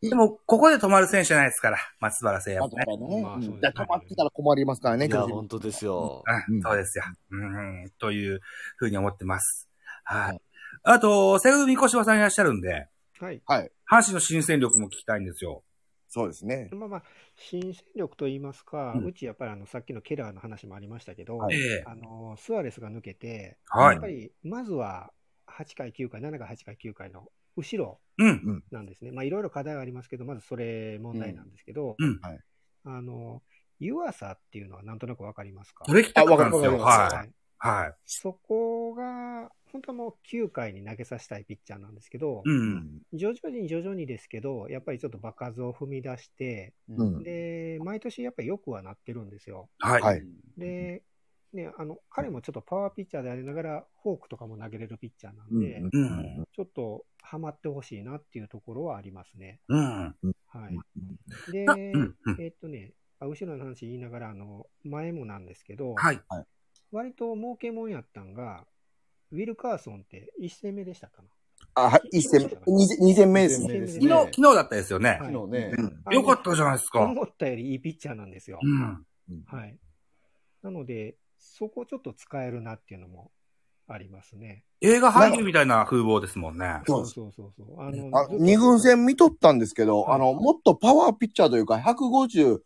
[0.00, 2.84] でも、ここで止まる選手じゃないですから、松原聖也もね。
[3.22, 6.22] まあねうん止まってたら困りますからね、いや、本当ですよ。
[6.48, 7.04] うん、そうですよ。
[7.30, 8.40] うん、という
[8.76, 9.68] ふうに思ってます。
[10.04, 10.40] ははいい。
[10.82, 12.88] あと、セグミコシバさんいらっしゃるんで、
[13.20, 13.42] はい。
[13.46, 13.70] はい。
[13.90, 15.62] 阪神の新戦力も聞きたいんですよ。
[16.08, 16.70] そうですね。
[16.72, 17.02] まあまあ、
[17.36, 25.10] 新戦力といいますか、ううんちやっぱりあのさっきのケラーの話もありましたけど、はいええあのスアレスが抜けて、はいやっぱりまずは
[25.58, 28.64] 8回、9回、7回、8回、9回の後ろうん。
[28.70, 29.10] なんですね。
[29.10, 32.38] まあいろいろ課題はありますけど、まずそれ問題なんですけど、うんはい
[32.84, 33.42] あの、
[33.80, 35.84] 湯浅っていうのはなんとなくわかりますか？
[35.84, 36.72] これ聞きたかったんですよ。
[36.72, 37.26] あわかはい。
[37.26, 37.94] りますはい。
[38.06, 43.00] そこが、本当はもう9回に投げさせたいピッチャーなんですけど、うん。
[43.12, 49.68] 徐々に徐々にですけど、やっぱりちょっと場数を踏み出して、うんで、毎年やっぱり良くはなってるんですよ。
[49.80, 50.02] はい。
[50.02, 50.22] はい
[50.56, 51.02] で、
[51.52, 56.04] ね、あの、彼もちょっとパワーピッチャーでありながら、フォークとかも投げれるピッチャーなんで、うんう
[56.42, 56.44] ん。
[56.52, 59.60] ちょっとハマってほしいなっていうところはありますね。
[59.68, 60.14] うん。
[60.46, 61.52] はい。
[61.52, 66.20] で、えーっとね、あ後ろの話言いながら、あの、前もなんですけど、はい。
[66.92, 68.66] 割と儲けもんやったんが、
[69.32, 71.28] ウィル・カーソンって1戦目でしたかな。
[71.74, 73.66] あ、はい、一戦、二戦二戦目ですね。
[73.66, 75.10] 二戦目です昨日、昨日だったですよね。
[75.10, 75.72] はい昨日ね。
[75.76, 77.00] うんよかったじゃないですか。
[77.00, 78.58] 思ったよりいいピッチャーなんですよ。
[78.62, 79.04] うん。
[79.46, 79.78] はい。
[80.62, 83.30] なので、そこちょっと使えるなっていうのも
[83.86, 84.64] ありますね。
[84.80, 86.80] 映画俳優みたいな風貌ですもんね。
[86.86, 87.80] そうそうそうそう。
[87.80, 92.58] あのあ二軍戦見とったんですけど、はいあの、もっとパワーピッチャーというか、150、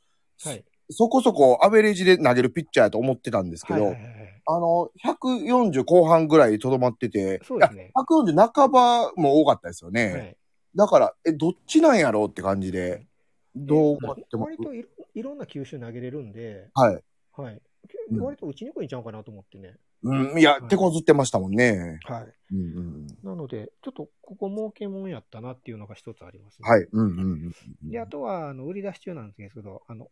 [0.45, 0.65] はい。
[0.91, 10.13] そこそこアベレージで投げるピッチャーやと思ってたんですけど、はいはいはいはいあの、140後半ぐらいとどまってて、そうですねいや140半ばも多かったですよね。
[10.13, 10.37] はい。
[10.75, 13.07] だから、え、どっちなんやろうって感じで、
[13.55, 17.01] どう思っても割といろいろんな球種投げれるんで、はい。
[17.37, 17.63] はい。
[18.11, 19.75] うん割と打ちにくいんちゃうかなと思ってね。
[20.03, 21.99] うん、いやは、い手こずってましたもんね。
[22.05, 22.35] はい。
[22.53, 23.07] うんうん。
[23.23, 26.69] なので、ちょっとここ儲けもんやったなっていうのが一つあります、ね。
[26.69, 26.87] はい。
[26.93, 27.91] うんうんうん。
[27.91, 30.09] で、あとは、あの、売り出し中なんですけど、あの、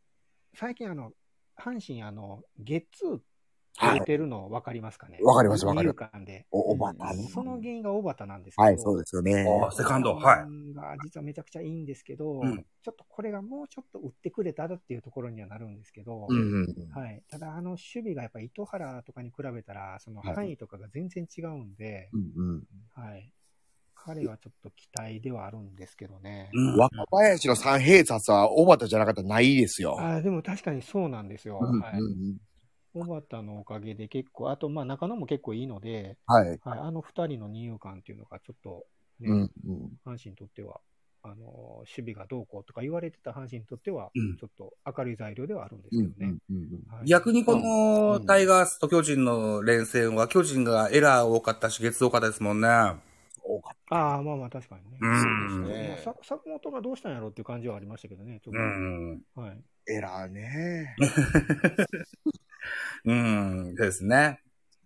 [0.55, 1.13] 最近あの、
[1.59, 3.21] 阪神、あの、ゲッツー
[3.77, 5.19] はい出てるの分かりますかね？
[5.23, 6.47] わかりますわかりますで。
[6.51, 7.29] お、おばたね。
[7.33, 9.47] その原因が小畑なんですけど、はい、そうですよね。
[9.67, 16.99] あセカンドはいが実はめちゃくちゃいいんですけど、うんちょっとこれがもうちょっと打ってくれたらっていうところにはなるんですけど、うんうんうん。
[16.99, 17.23] はい。
[17.29, 22.63] ただ、あの、守備がやっぱり糸原とかに比べたら、そのはい範囲とかが全然違うんで、うんうん。
[22.95, 23.31] はい。
[23.95, 26.49] 彼はちょっと期待ではあるんですけどね。
[26.55, 26.79] うん。
[26.79, 29.97] 若林の三平札は小畑じゃなかったらないですよ。
[30.01, 31.59] あーでも確かにそうなんですよ。
[31.61, 31.99] うんはい。
[32.01, 32.39] うん
[32.93, 36.49] 小畑のおかげで結構、あと、まあ、中野も結構いいので、はい。
[36.49, 38.85] はい、あの二人の二遊間っていうのがちょっと、
[39.21, 39.99] ね、うんうん。
[40.05, 40.81] 阪神にとっては、
[41.23, 46.39] あの、守備がどうこうとか言われてた阪神にとっては、うんちょっと明るい材料ではあるんですうんけどね。
[46.51, 46.57] うん
[46.89, 52.69] はい逆にこのタイガースと巨人の連戦は巨人がエラー多かったし、月多かったですもんね。
[53.57, 54.99] 多かっああ、まあまあ確かにね。
[55.01, 55.27] うんそ
[55.67, 58.63] うですねまあさ坂本がどうしたんやろうっていう感じはありましたけどね、ちょっうと。
[58.63, 59.23] ん。
[59.47, 59.63] はい。
[59.87, 59.93] た。
[59.93, 60.97] エラーね。
[63.05, 63.75] うん。
[63.75, 64.41] ですね。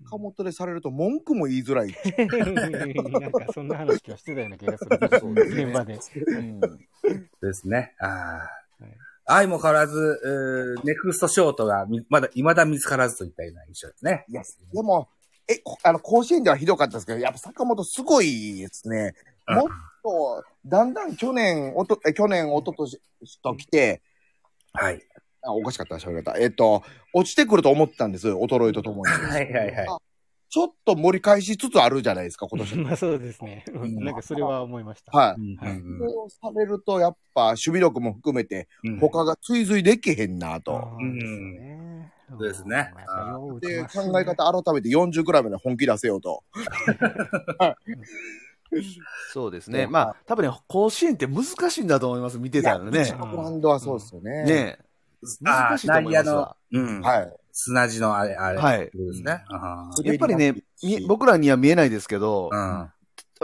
[0.07, 1.93] 岡本でされると文句も言いづらい。
[3.21, 4.91] なんかそんな話はしてたような気がする。
[5.19, 5.95] そうですね現場で。
[5.95, 7.95] うんですね。
[7.99, 8.09] ああ。
[8.09, 8.45] は
[8.89, 8.97] い
[9.27, 14.27] 愛も変わらず、ネクストショートがみまだ、未だ見つからずといったような印象ですね。
[14.29, 15.09] いや、でも、
[15.49, 19.15] え、こあの、甲子園ではひどかったですけど、やっぱ坂本すごいですね。
[19.49, 19.69] うんもっ
[20.03, 22.99] と、だんだん去年、おと、え去年、おととし
[23.43, 24.03] と来て、
[24.73, 25.03] はい。
[25.43, 26.37] あ、おかしかった、喋り方。
[26.39, 28.29] えっと、落ちてくると思ってたんです。
[28.29, 29.13] 衰えとともに。
[29.13, 29.87] はいはいはい。
[30.49, 32.77] ちょっと盛り返しつつあるじゃないですか、今年。
[32.79, 33.65] まあそうですね。
[33.71, 35.17] んなんかそれは思いました。
[35.17, 35.41] はい。
[35.41, 40.77] うんはいうんそれをされると、やっぱ、守備力も含めて、うん他が追随できへんなと。
[40.77, 42.13] あーですよね。
[42.29, 42.91] そうですね
[43.61, 46.43] で、考え方改めて40くらいまで本気出せようと。
[49.33, 49.87] そうですね。
[49.87, 54.45] まあ、多分ね、甲子園って難しいんだと思います、見てたらねランドはそうですよね。
[54.45, 54.79] ね
[55.47, 56.31] あ難しいと思います
[56.73, 57.01] うん。
[57.01, 57.33] はい。
[57.53, 58.59] 砂地のあれ、あれ。
[58.59, 58.91] はい
[60.03, 62.93] やっぱりね、み僕らには見えないですけど、あ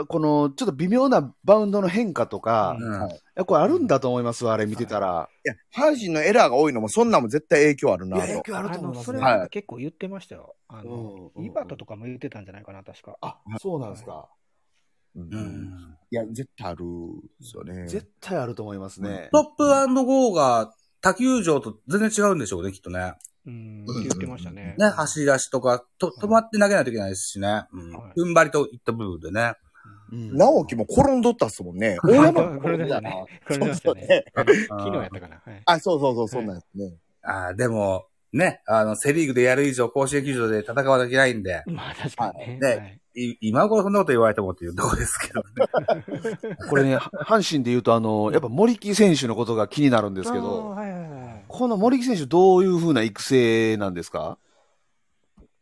[0.07, 3.45] このちょっと微妙なバウンドの変化とか、うん。
[3.45, 5.29] これあるんだと思いますわ、あれ見てたら。
[5.45, 8.21] いや、阪神のエラーが多いのも、そんなんも絶対影響あるなと。
[8.21, 9.31] 影響あると思いのそれますね。
[9.33, 10.55] はいは結構言ってましたよ。
[10.69, 13.17] あの、うんうん井端とかも言ってたんじゃないかな、確か。
[13.21, 14.29] あ、そうなんですか。
[15.15, 17.87] うんうんいや、絶対あるんですよね。
[17.87, 19.29] 絶対あると思いますね。
[19.31, 23.13] トップゴーが他球場と全然違うんでしょうね、きっとね。
[23.45, 24.75] うん、言ってましたね。
[24.77, 27.65] ね、走り出しとか、と、止まって投げないといけないですしね。
[27.71, 28.19] うんはい。
[28.19, 29.55] 踏ん張りといった部分でね。
[30.11, 31.97] うん直樹も転んどったっすもんね。
[32.03, 33.11] 大山も転んだな
[33.49, 33.59] そう。
[33.59, 35.41] そう昨日やったかな。
[35.45, 35.61] はい。
[35.65, 36.93] あ、そうそうそう、そうなんですね。
[37.23, 42.67] ああ、でも、ね、あの、セリーグでやる以上、甲子園球場で戦わなきゃいけないんで、まあ確かにね。
[42.67, 46.55] はいはいい今頃そんなこと言われてもっていうところですけどね。
[46.69, 51.45] これね、阪神で言うと、あの、やっぱ森木選手のことが気になるんですけど、はいはいはい。
[51.45, 54.37] この森木選手どういう風な育成なんですか？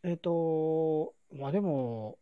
[0.04, 2.20] えっ、と、まあでも、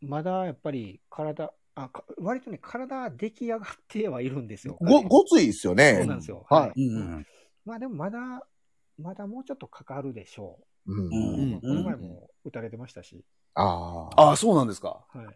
[0.00, 1.52] まだやっぱり体、
[1.84, 4.76] あか割とね、体出来上がってはいるんですよ。
[4.80, 6.04] ご、ごついっすよそうね。
[6.04, 6.46] なんですよ。
[6.48, 6.82] はいはい。
[6.86, 7.26] うん。
[7.64, 8.46] まあでもまだ、
[8.98, 11.04] まだもうちょっとかかるでしょうん。
[11.04, 11.08] う。
[11.52, 13.24] うんこの前も打たれてましたし。
[13.54, 14.22] ああ。
[14.28, 15.04] ああ、そうなんですか。
[15.12, 15.26] はい。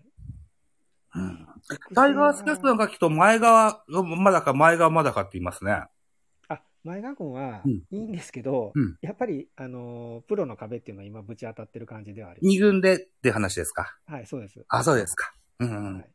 [1.16, 1.46] うん
[1.94, 5.84] タイガースキャストなんか聞くと、前側がまだか、前側まだかって言いますね。
[6.48, 13.96] あ、前川君はうんいいんですけど、うんやっぱり、あのープロの壁っていうのは今ぶち当たってる感じではあり二軍でって話ですか。
[14.06, 14.64] はい、そうです。
[14.68, 15.32] あ、そうですか。
[15.60, 15.94] うんうん。
[15.98, 16.13] はい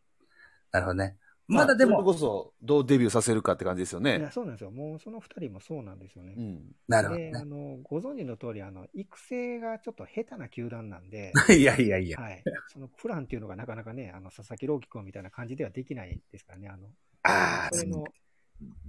[0.71, 1.17] なるほどね。
[1.49, 4.31] まだでも、それこそ、どうデビューさせるかって感じですよいねや。
[4.31, 4.69] そうなんですよ。
[4.69, 6.35] もうその二人もそうなんですよね。
[6.37, 6.67] うん。
[6.67, 7.43] で、なるほどねあ。
[7.43, 12.21] の、ご存知の通り、あの、育成がちょっと下手な球団なんで、 いやいやいや。
[12.21, 12.43] はい。
[12.67, 16.87] そのプランっていうのがなかなかね、あの、佐々木朗希君みたいな感じではできないですからね、あの、
[17.23, 18.03] ああ、それの、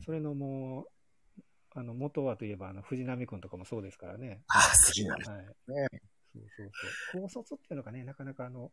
[0.05, 0.87] それのもう、
[1.71, 4.43] あの、元はといえば、あの、藤波君とかもそうですからね。
[4.49, 5.47] ああ、そうはい。
[5.73, 5.88] ね
[6.35, 6.71] そうそう
[7.12, 7.23] そう。
[7.23, 8.71] 高卒っていうのがね、なかなかあの、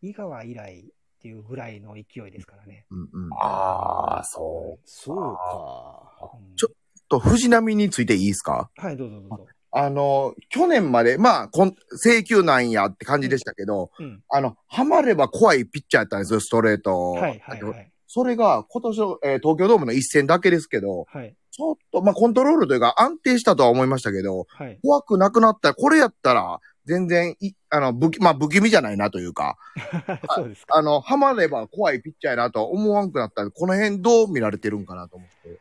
[0.00, 2.86] 井川以来っていうぐらいの勢いですからね。
[2.90, 3.32] うんうん。
[3.34, 4.80] ああ、そう。
[4.84, 6.30] そうか。
[6.34, 6.68] うんちょ
[7.08, 8.70] と、藤波についていいですか？
[8.76, 9.46] はい、どうぞどうぞ。
[9.70, 14.22] あの、去年まで、まあ、こん請求なんやって感じでしたけど、うん。
[14.28, 17.12] あの、ハマれば怖いピッチャーやったんですよ、ストレート。
[17.12, 17.92] はい、はい、はい。
[18.06, 24.78] それが、今年の、えー東京ドームの一戦だけですけど、はい、ちょっと、まあ、コントロールというか安定したとは思いましたけど、はい。
[24.82, 29.58] 怖くなくなったら、これやったら、全然い、あの、不気、まあ、不気味じゃないなというか、
[30.34, 30.78] そうですか。
[30.78, 35.60] あの、ハマれば怖いピッチャーやなとは思わんくなったんで、この辺どう見られてるんかなと思って。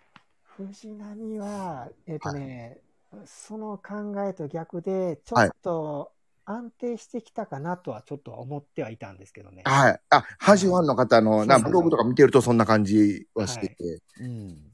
[0.56, 2.80] 藤波は、えっ、とね、
[3.26, 6.14] その考えと逆で、ちょっと
[6.46, 9.64] 安定してきたかなとはちょっと思ってはいたんですけどね。
[9.66, 10.00] はい。
[10.10, 14.02] あ、阪神ファンの方の、な、ブログとか見てるとそんな感じはしてて。
[14.22, 14.72] うん。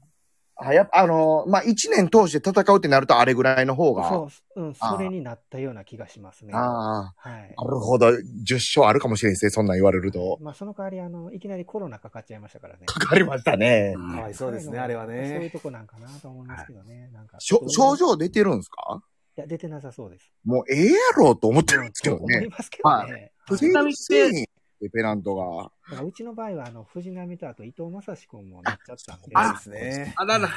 [0.56, 4.08] あ、やっぱ、あの、まあ、一年通して戦うってなるとあれぐらいの方が。
[4.08, 6.52] そう、うん、それになったような気がしますね。
[6.54, 7.54] ああ、はい。
[7.56, 8.08] なるほど。
[8.08, 9.50] 10勝あるかもしれんですね。
[9.50, 10.38] そんなん言われると。
[10.40, 12.86] まあ、その代わり、あの、いきなりコロナかかっちゃいましたからね。
[12.86, 13.94] かかりましたね。
[13.96, 15.50] うんかわいそうですね、あれはそういうね。
[15.50, 17.10] とこなんかなと思いますけどね。
[17.12, 17.38] なんか。
[17.40, 19.02] しょ症状出てるんですか？
[19.36, 20.30] いや、出てなさそうです。
[20.44, 22.46] もうええやろと思ってるんですけど思いね。
[22.48, 23.12] ますけどね。
[23.12, 24.50] はい
[24.90, 25.70] ペナントが。
[25.90, 30.14] だからうちの場合は、あの、藤波とあと伊藤正史君もなっちゃったんで、あですね。
[30.16, 30.48] あらら。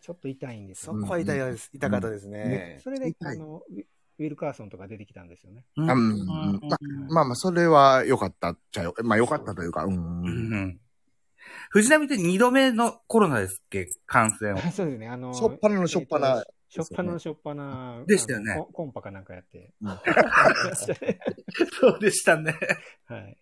[0.00, 1.00] ちょっと痛いんですそよ。
[1.00, 2.80] こは痛いです、痛かったですねね。
[2.82, 3.62] それで、あの、
[4.18, 5.64] ウィルカーソンとか出てきたんですよね。
[5.76, 6.26] うんあうんま
[7.08, 8.94] まあまあ、それは良かったっちゃよ。
[9.04, 9.94] まあ良かったというか、うん。
[9.94, 10.80] うん
[11.70, 13.88] 藤波って二度目のコロナですっけ？
[14.06, 14.58] 感染を。
[14.70, 15.08] そうですね。
[15.08, 18.02] あの、しょっぱなのしょっぱなえーとしょっぱなのしょっぱな。
[18.06, 19.72] でしたよねココンパかなんかやって。
[19.82, 19.90] うん
[21.80, 22.54] そうでしたね。
[23.06, 23.36] はい。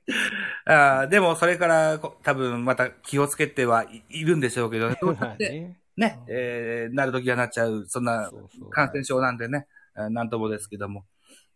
[0.65, 4.99] あーでも、それから、こ多分、また気をつけてはいいるんでしょうけど ね。
[5.01, 5.81] どうやまあってね。
[5.97, 8.31] ね、えー、なるときがなっちゃう、そんな
[8.71, 9.67] 感染症なんでね、
[9.97, 11.05] えーなんともですけども。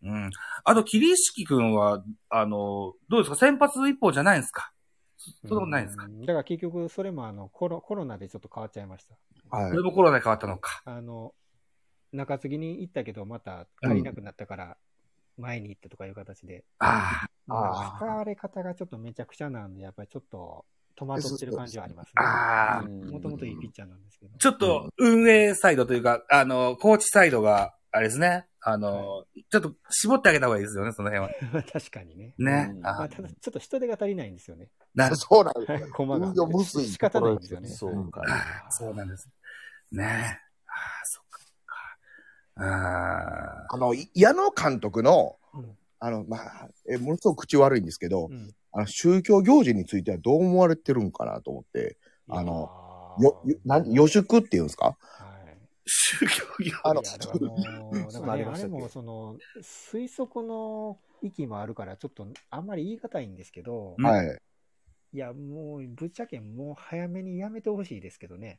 [0.02, 0.30] うん。
[0.64, 3.36] あと、桐敷くんは、あの、どうですか？
[3.36, 4.70] 先発一方じゃないんですか？
[5.16, 6.04] そそんなことないんですか？
[6.04, 9.16] うんだから結局、それもあのコロ、コロナでちょっと変わっちゃいました。
[9.56, 9.82] はいそれ。
[9.82, 10.82] もコロナで変わったのか。
[10.84, 11.34] あの、
[12.14, 14.76] 中継ぎに行ったけど、また足りなくなったから、
[15.36, 20.64] 前に行ってとかいう形で、ああー使われ方がちょっとめちゃくちゃなんで、やっぱりちょっと
[20.96, 22.26] 戸惑ってる感じはありますあ、ね。
[22.26, 24.38] ああ、もともといいピッチャーなんですけど。
[24.38, 31.62] ちょっと運営サイドというか、あの、コーチサイドが、あれですね、あの、ちょっと絞ってあげた方がいいですよね、その辺は。
[31.70, 32.34] 確かにね。
[32.38, 32.70] ね。
[32.72, 34.68] うんあまあ、ただ、ちょっと人手が足りないんですよね。
[34.94, 35.92] なるそうなんですよ。
[35.92, 37.68] 駒が運用むずい仕方ないんですよね。
[37.68, 38.22] そうか。
[38.70, 39.28] そうなんです。
[39.92, 40.40] ね。
[42.56, 43.74] ああ。
[43.74, 51.96] あの、い矢野監督の、うんあの、まあ、え、ものすごく口悪いんですけど、うんあの、宗教行事についてはどう思われてるんかなと思って、
[52.28, 54.86] あのよ、よ、なん、予祝っていうんですか？
[54.86, 54.92] は
[55.46, 55.56] い。
[55.86, 56.76] 宗教業。
[56.84, 64.38] あのいやだかね、あれもその、推測の域もあるから、ちょっとあんまり言い難いんですけど、うんはい。
[65.14, 68.58] いや、もう、ぶっちゃけもう早めにやめてほしいですけどね。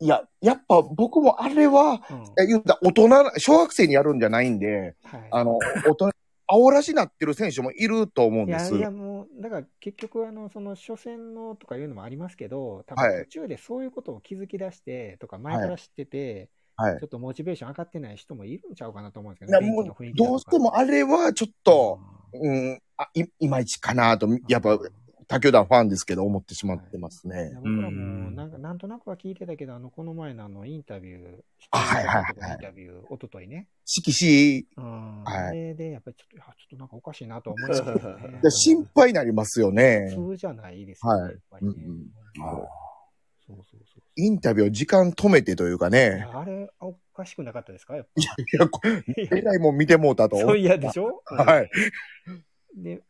[0.00, 2.42] いや、やっぱ僕もあれは、うん。
[2.42, 5.28] え、言うたら大人な、小学生にやるんじゃないんで、はい。
[5.30, 6.10] あの、大人、
[6.48, 8.70] 煽らしなってる選手もいると思うんです。
[8.70, 19.82] いやいやもう、だから結局、あの、その初戦のとかいうのもありますけど、多はい分途中でそういうことを気づき出してとか、前から知ってて、はいちょっとモチベーション上がってない人もいるんちゃうかなと思うんですけどね、も
[20.14, 21.98] どうしてもあれはちょっと、
[22.34, 24.78] うん、あいいまいちかなと、やっぱ、
[25.28, 27.50] 他球団ファンですけど思ってしまってますね。
[27.56, 33.66] 僕らうんもなんか、なんとなくは聞いてたけど、あの、この前のあの、インタビュー、あはいはいはいインタビュー、おとといね。
[33.84, 35.24] 色紙うん。
[35.24, 38.50] はいあれで、やっぱりちょっと、いやちょっとなんかおかしいなとは思いましたけどね で。
[38.50, 40.12] 心配になりますよね。
[40.14, 41.72] 普通じゃないですよね、はいやっぱりね。
[41.76, 42.10] うんうん
[43.48, 44.02] そうそうそう。
[44.16, 46.18] インタビューを時間止めてというかいね。
[46.18, 47.94] やあれ、おかしくなかったですか？
[47.94, 48.22] やっい
[48.58, 50.42] や、こえらいもん見てもうたとぱ。
[50.42, 51.22] そう嫌でしょ？
[51.26, 51.70] はい。
[52.76, 53.02] で、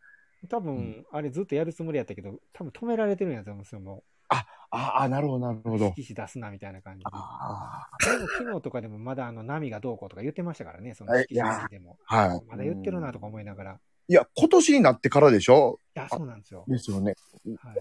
[0.48, 5.78] 多分、あれずっとやるつもりやったけど、多分止められてるんやと思うんですよ、もああ、なるほど、なるほう。
[5.78, 5.94] ど。
[5.96, 7.10] 色紙出すなみたいな感じで。
[7.12, 11.96] あでも昨日とかでもまだあの波がどうこうとか言ってましたからね、そのはい色紙でも。
[12.10, 12.40] ーはい。
[12.48, 13.72] まだ言ってるなとか思いながら。
[13.72, 13.76] い
[14.08, 15.80] いや、今年になってからでしょ？
[15.94, 16.64] や、そうなんですよ。
[16.66, 17.14] ですよね。
[17.58, 17.76] はい。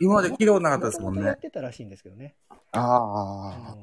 [0.00, 1.38] 今まで聞いたことなかったですもんねやっ。
[1.38, 2.34] てたらしいんですけどね。
[2.50, 3.76] ああ。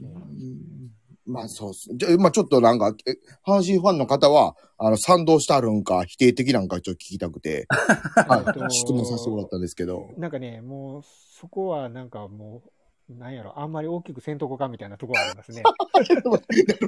[0.00, 0.92] うん
[1.28, 1.90] まあそうっす。
[1.94, 3.12] じゃあ、まあちょっとなんか、え
[3.46, 7.66] 阪神ファンの方は、あの、賛同してあるんか、否定的なんかちょっと聞きたくて、
[8.28, 10.08] はい、質問させてもらったんですけど。
[10.16, 12.62] なんかね、もう、そこはなんかも
[13.08, 15.62] う、なんやろ、あんまり大きくせんとこかみたいなところありますね。
[15.92, 16.22] なる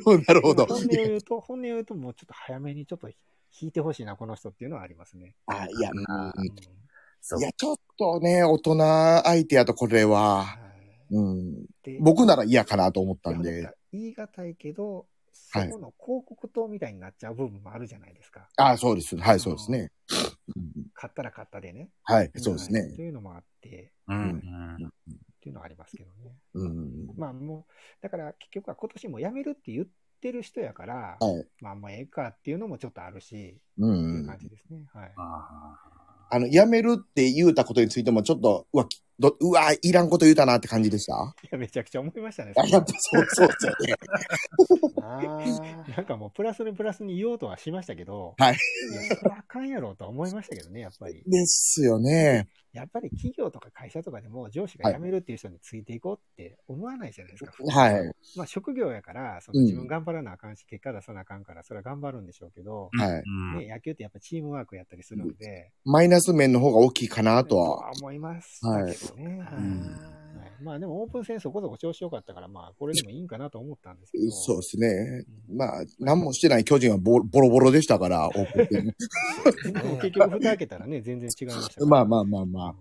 [0.03, 0.67] ほど、なるほど。
[0.67, 5.35] 本音を言うと、本音を言うと、もうちょっと早めにちょっと引いてほしいな、この人っていうのはありますね。
[5.47, 8.77] あ、いや、あうんいや、ちょっとね、大人
[9.25, 10.71] 相手やとこれは、はい
[11.11, 11.67] うん。
[11.83, 13.69] で僕なら嫌かなと思ったんで。
[13.93, 18.49] 言い難いけど、そはいこの広告塔みたいになっちゃう部分もあるじゃないですか。
[18.57, 19.17] あそうです。
[19.17, 19.93] はい、そうですね。
[20.57, 21.89] うん買ったら買ったでね。
[22.03, 22.97] はい、そうですはいね。
[22.97, 24.93] というのもあって、うんうん
[25.41, 26.37] っていうのはありますけどね。
[26.53, 27.15] うん。
[27.17, 27.73] まあもう、
[28.03, 29.87] だから結局は今年も辞めるって言っ
[30.21, 31.47] てる人やから、はい。
[31.63, 33.89] まあもうええかっていうのもちょっとあるし、う。
[33.89, 34.85] っていうん感じですね。
[34.93, 35.13] はい。
[35.17, 35.79] あ
[36.33, 41.35] あの、辞めるって言うたことについても、ちょっと、うわ、きどうわ、いらんこと言うたなって感じでした？
[41.43, 42.55] いや、めちゃくちゃ思いましたね。
[42.57, 43.95] あやっぱそう、そうですよね。
[45.97, 48.55] なんかもうプラスにプラスに言おうとはしましたけど、はい。
[48.55, 51.23] いや、それはあかんやろうとは思いましたけどね、やっぱり。
[51.27, 52.49] ですよね。
[52.73, 57.53] やっぱり企業とか会社とかでも上司が辞めるっていう人についていこうって思わないじゃないですか。
[57.67, 58.13] はい。
[58.37, 67.59] まあ職業やから、そのうん自分頑張らなあかんし、結果出さなあかんから、それは頑張るんでしょうけど、ーはいうんね、野球ってやっぱチームワークやったりするんで、マイナス面の方が大きいかなと。
[67.59, 69.39] は思いますはいけどね。
[69.41, 74.31] はいうんはいまあでもオープン戦そこそこ調子良かったから、まあこれでもいいんかなと思ったんですけど。
[74.31, 75.25] そうですね。
[75.49, 78.95] うんまあ、何もしてない巨人はボボロボロでしたから、 オープン戦
[80.03, 81.87] 結局蓋開けたらね、全然違いましたから。
[81.87, 82.75] まあまあまあまあ。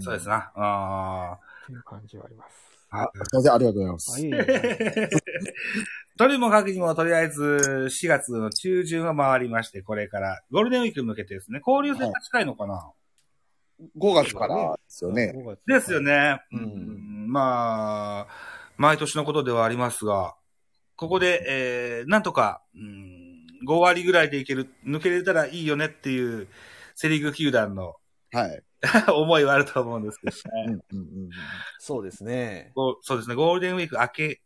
[0.00, 0.52] そうですな。
[0.54, 2.68] あという感じはあります。
[2.90, 4.26] あ、すいません、ありがとうございまあ、す。
[4.26, 4.30] い
[6.16, 12.90] とにもかくにも、とりあえず、4月の中旬は回りまして、これから、ゴールデンウィークに向けてですね、交流戦が近いのかな、
[13.96, 15.32] 5月からですよね。
[15.34, 16.00] 5月ですよ。
[16.00, 16.40] ね。
[16.50, 18.34] まあ、
[18.76, 20.34] 毎年のことではありますが、
[20.96, 26.48] ここで、えー、なんとか、うん、5割ぐらいでいける、抜けれたらいいよねっていう、
[26.94, 27.94] セリーグ球団の
[28.32, 28.62] はい。
[29.12, 30.80] 思いはあると思うんですけどね。
[30.90, 31.30] うんうんうん
[31.78, 32.72] そうですね。
[33.02, 34.42] そうですね、ゴールデンウィーク明け、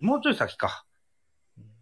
[0.00, 0.84] もうちょい先か。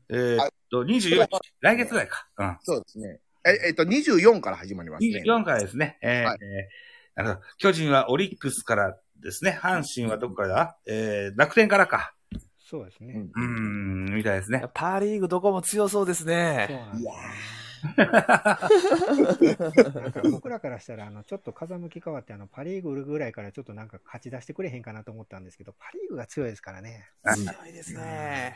[0.09, 2.29] えーっと、24日、来月ぐらいか。
[2.39, 2.59] うん。
[2.63, 3.21] そうですね。
[3.45, 5.23] え、えっと、24から始まりますね。
[5.25, 5.99] 24からですね。
[6.03, 9.59] えーはいえーあの、巨人はオリックスからですね。
[9.61, 10.79] 阪神はどこからだ？
[10.87, 12.15] えー、楽天からか。
[12.59, 13.13] そうですね。
[13.15, 14.65] うんうーん、みたいですね。
[14.73, 16.69] パーリーグどこも強そうですそうね。
[16.69, 17.13] なんですいや
[20.31, 27.11] 僕らからしたら、あの、ちょっと風向き変わって、あの、パリーグぐらいからちょっとなんか勝ち出してくれへんかなと思ったんですけど、パリーグが強いですからね。
[27.35, 28.55] 強いですね。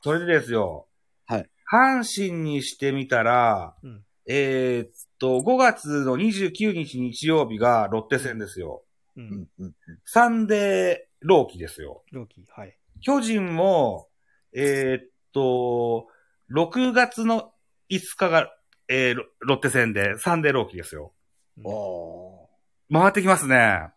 [0.00, 0.86] それでですよ。
[1.24, 1.50] はい。
[1.70, 8.82] 阪神にしてみたら、うんえーっと、5月の29日日曜日がロッテ戦ですよ。
[9.16, 9.20] う。
[9.20, 12.02] うんんうんサンデーローキですよ。
[12.12, 12.76] ローキー、はい。
[13.00, 14.08] 巨人も、
[14.52, 16.08] えーっと、
[16.52, 17.52] 6月の
[17.90, 18.52] 5日が、
[18.88, 21.12] えーロロッテ戦でサンデーローキですよ。
[21.58, 22.48] うんお
[22.92, 23.54] 回ってきますね。
[23.54, 23.88] ー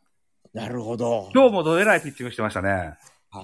[0.53, 1.29] なるほど。
[1.33, 2.95] 今日もどえらいピッチングしてましたね。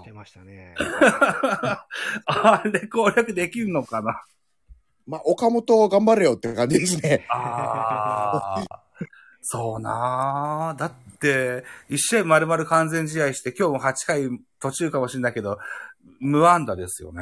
[0.04, 0.76] 出ましたね。
[2.26, 4.24] あれ攻略できるのかな
[5.06, 7.26] まあ、岡本頑張れよって感じですね。
[7.30, 8.82] ああ。
[9.48, 14.30] そうなあだって、一試合丸々完全試合して、今日も8回
[14.60, 15.60] 途中かもしれないけど、
[16.20, 17.22] 無安打ですよね。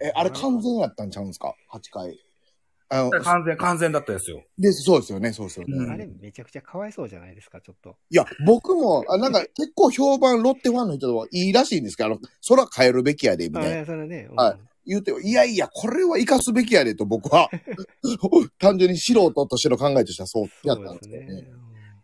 [0.00, 2.18] え、あれ完全やったんちゃうんですか ?8 回。
[2.88, 4.42] あの、完全、完全だったですよ。
[4.58, 5.76] です、そうですよね、そうですよね。
[5.76, 7.96] うんあれめちゃくちゃかわいそうじゃないですか、ちょっと。
[8.10, 12.18] いや、僕も、あなんか結構評判ロッテファンの人はいいらしいんですけど、あの、
[12.48, 13.76] 空変えるべきやで、みあたいな。
[13.80, 14.28] れ、それね。
[14.30, 14.58] うんはい
[14.88, 17.50] 言うて、いやいや、これは生かすべきやでと僕は、
[18.60, 21.42] 単純に素人としての考えとしてはそうやったんそうでですすよね。
[21.42, 21.48] ね。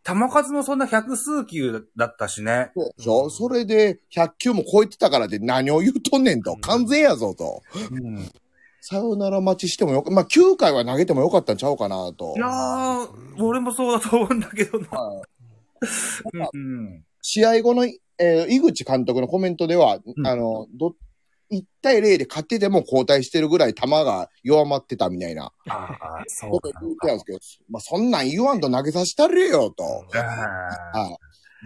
[0.04, 2.72] 球数もそんな百数球だったしね。
[2.74, 3.30] そうでしょ？
[3.30, 6.56] それで100球も超えてたからって何を言うとんねんと。
[6.56, 7.62] 完全やぞと。
[7.92, 8.28] うん。
[8.84, 12.40] さよなら待ちしてもよか、まあ9回は投げてもよかったんちゃうかなとい。
[12.40, 13.08] やー、
[13.38, 14.86] 俺もそうだと思うんだけどな。
[14.98, 17.04] はいうん。
[17.22, 20.96] 試合後の、えー井口監督のコメントでは、うんあの、ど、
[21.52, 27.38] 1対0で勝ってても交代してるぐらい球が弱まってたみたいなああ、そこと言ってたんですけど、
[27.70, 29.84] まあそんなん言わんと投げさせたれよと。
[30.12, 31.16] あはい。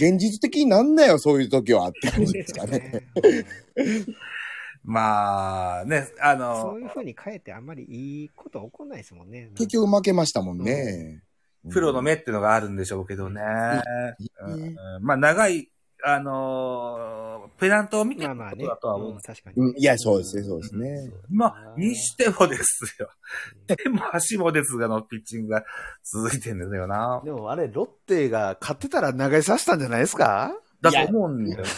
[0.04, 3.02] 現実的になんなよ、そういう時はって感じですかね。
[4.86, 9.50] ーまあ、ね、あそのう、いう風に変えてあんまりいいこと起こんないですもんね。
[9.56, 11.22] 結局負けましたもんね。
[11.70, 13.42] プロの目っていうのがあるんでしょうけどね。
[14.40, 15.68] うんうんまあ、長い、
[16.04, 17.26] あのー
[17.58, 18.66] ペナントを見てることまあまあね。
[18.66, 19.56] だとは思うんですうん確かに。
[19.70, 21.10] うんいや、そうですね、そうですね。
[21.30, 23.08] まあ、にしてもですよ。
[23.66, 25.64] でも、足もですがのピッチングが
[26.04, 27.22] 続いてるんですよな。
[27.24, 30.52] でもあれ、ロッテが勝ってたら投げさせたんじゃないですか？
[30.80, 31.68] だと思うんだよね。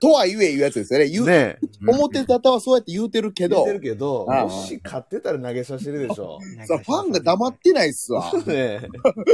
[0.00, 1.08] とはいえ言うやつですよね。
[1.08, 6.38] 言う、ね表沙汰はそうやって言うてるけど言って、るけど、ああもし勝ってたら投げさせてるでしょ。
[6.66, 8.32] さファンが黙ってないっすわ。
[8.46, 8.80] ね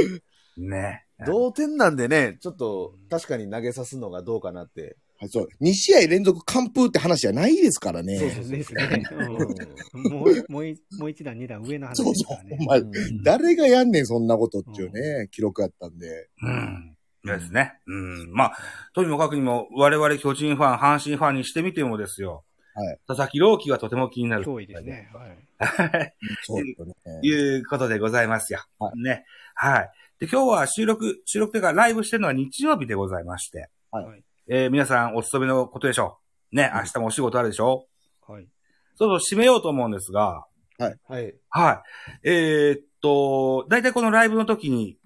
[0.57, 1.05] ね。
[1.25, 4.97] 同点なんでね、ちょっと確かに投げさすのがどうかなって。
[5.17, 5.47] はいそう。
[5.61, 8.17] 2試合連続完封って話じゃないですからね。
[8.19, 9.03] そうそうそうですね。
[9.11, 12.57] う んもう、もうい、もう一段、二段上の話そうそうですからね。
[12.57, 16.29] ほんまうん誰がやんねん、そんなことっていうね、記録やったんで。
[16.41, 16.95] うん。
[17.23, 17.79] ですね。
[17.87, 18.31] うん。
[18.33, 18.57] まあ、
[18.93, 22.43] とにもかくにも、我々巨人ファン、阪神ファンにしてみてもですよ。
[22.75, 22.99] はい。
[23.07, 24.45] 佐々木朗希がとても気になる。
[24.45, 25.09] 脅威ですね。
[25.13, 25.29] はい。
[25.59, 26.13] はい。
[26.43, 26.93] そうですよね。
[27.21, 28.59] いうことでございますよ。
[28.79, 29.25] はね。
[29.55, 29.91] はい。
[30.19, 33.69] で、今日は収録、収録というかライブしてるのは日曜日でございまして。
[33.91, 34.23] はいはい。
[34.47, 36.19] えー皆さんお勤めのことでしょ
[36.51, 36.55] う。
[36.55, 37.87] ね、明日もお仕事あるでしょ
[38.27, 38.47] はい。
[38.95, 40.45] そろそろ締めようと思うんですが、
[40.79, 41.35] はい。
[41.49, 41.79] はい。
[42.23, 44.97] えーっと、大体このライブの時に、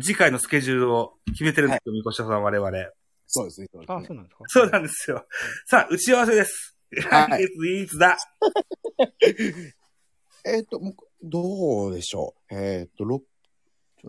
[0.00, 2.70] 次回のスケジュールを決めてるんですよ、みこしさん我々。
[3.26, 3.68] そうですね。
[3.86, 4.44] あ、ねそうなんですか？
[4.46, 5.26] そうなんですよ。
[5.66, 6.76] さあ、打ち合わせです。
[7.10, 8.18] はい来月いつだ
[10.44, 10.80] えっと、
[11.22, 12.54] どうでしょう？
[12.54, 13.22] えっと、ろ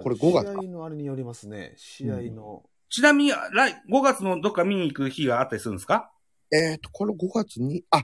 [0.01, 1.73] これ5月か試合のあれによりますね。
[1.77, 2.63] 試合の。
[2.89, 6.11] ちなみに、来、5月のどっか見に行く日があったりするんですか？
[6.51, 8.03] えっと、これ5月に、あ、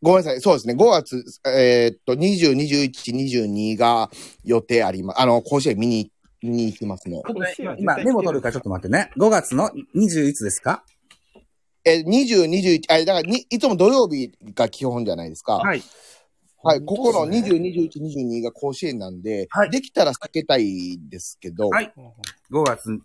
[0.00, 0.40] ごめんなさい。
[0.40, 0.74] そうですね。
[0.74, 4.10] 5月、えっと、20、21、22が
[4.44, 5.20] 予定あります。
[5.20, 6.10] あの、甲子園見に、見
[6.42, 7.22] に行きますね。
[7.78, 9.10] 今、メモ取るからちょっと待ってね。
[9.16, 10.84] 5月の20いつですか？
[11.84, 15.54] え、20、21、あ、だからに、いつも土曜日が基本じゃないですか。
[15.54, 15.82] はい。
[16.62, 22.04] はい、ここの本当ですね20、21、22が甲子園なんで、はいできたら避けたいですけど、はいほう
[22.50, 22.98] ほ5月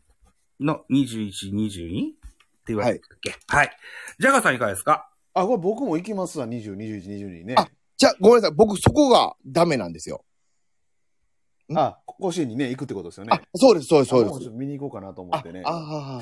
[0.59, 3.33] の21、22って言われてたっけ？
[3.47, 3.77] はい。
[4.19, 5.09] ジャガーさんいかがですか？
[5.33, 6.47] あ、これ僕も行きますわ。
[6.47, 7.55] 20、21、22ね。
[7.57, 7.67] あ
[7.97, 8.51] じゃあ、ごめんなさい。
[8.57, 10.25] 僕、そこがダメなんですよ。
[11.74, 13.30] あ、甲子園にね、行くってことですよね。
[13.34, 14.41] あ、そうです、そうです、そうです。
[14.41, 15.63] っと見に行こうかなと思あってね。
[15.66, 16.22] あ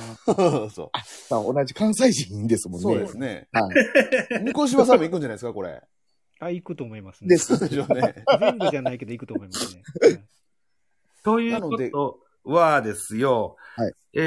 [0.74, 2.82] そあ、さあ 同じ関西人ですもう。
[2.82, 2.90] んね。
[2.90, 3.48] そうですね。
[3.52, 3.70] は
[4.40, 4.44] い。
[4.44, 5.82] 三越さんも行くんじゃないですか、これ。
[6.40, 7.30] あ、行くと思いますね。
[7.30, 7.60] です。
[7.60, 8.24] でしょうね。
[8.40, 9.84] 全部じゃないけど行くと思いますね。
[11.24, 13.56] ということはですよ。
[13.76, 13.94] はい。
[14.14, 14.20] え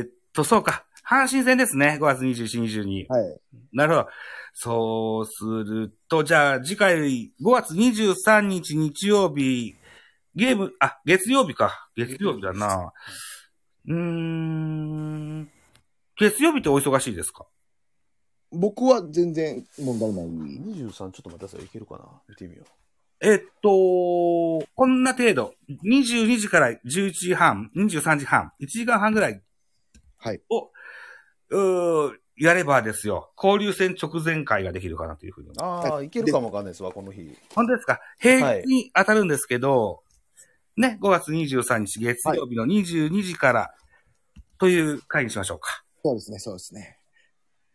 [0.00, 0.84] ーっと、そうか。
[1.08, 1.98] 阪神戦ですね。
[2.00, 3.06] 5月21、22。
[3.08, 3.40] はい。
[3.72, 4.08] なるほど。
[4.52, 9.76] そうすると、じゃあ次回5月23日日曜日、
[10.34, 11.88] ゲーム、あ、月曜日か。
[11.96, 12.92] 月曜日だな。
[13.86, 15.50] うーん。
[16.16, 17.46] 月曜日ってお忙しいですか？
[18.52, 20.26] 僕は全然問題ない。
[20.26, 21.64] 23ちょっと待ってください。
[21.64, 22.04] いけるかな？
[22.28, 22.64] 見てみよ
[23.22, 23.68] えっと、
[24.74, 25.54] こんな程度。
[25.84, 29.42] 22時から11時半、23時半、1時間半ぐらい
[30.18, 30.40] はい。
[30.48, 30.70] を、
[31.50, 33.30] うーやればですよ。
[33.36, 35.50] 交流戦直前会ができるかなというふうに。
[35.50, 35.52] う。
[35.58, 37.36] ああ、いけるかもわかんないですわ、この日。
[37.54, 38.00] 本当ですか？
[38.18, 40.02] 平日に当たるんですけど、
[40.80, 43.74] ね、5月23日月曜日の22時から
[44.58, 45.84] という会にしましょうか。
[46.02, 46.96] そうですね、そうですね。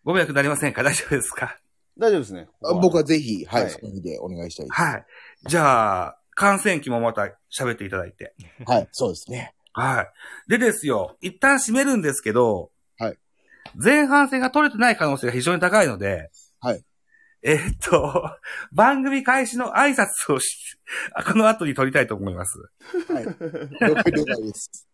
[0.03, 0.81] ご迷惑になりませんか？
[0.83, 1.57] 大丈夫ですか？
[1.97, 2.49] 大丈夫ですね。
[2.63, 4.81] あ僕はぜひ、はい、はいその日でお願いしたいです。
[4.81, 5.05] はい。
[5.47, 8.33] じゃあ、感染期もまた喋っていただいて。
[8.65, 9.53] はい、そうですね。
[9.71, 10.49] はい。
[10.49, 13.17] でですよ、一旦閉めるんですけど、はい。
[13.75, 16.83] 前半戦が取れてない可能性が非常に高いので、はい。
[17.47, 18.37] えーっと、
[18.71, 20.77] 番組開始の挨拶をし、
[21.13, 22.57] あこの後に取りたいと思います。
[23.07, 23.23] はい。
[23.23, 23.33] 了
[23.95, 24.87] 解了解です。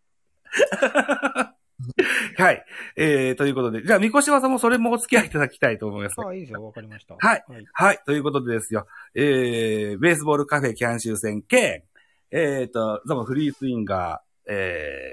[2.36, 2.64] はい。
[2.96, 6.16] えー、ということで、じゃあ、三越さんもそれもお付き合いいただきたいと思います。
[6.20, 6.62] あ、いいですよ。
[6.62, 7.14] わかりました。
[7.14, 7.64] はいはい。
[7.72, 8.00] はい。
[8.04, 8.86] ということでですよ。
[9.14, 11.82] えー、ベースボールカフェキャン修戦兼、
[12.30, 15.10] えーと、ザボフリースインガー、え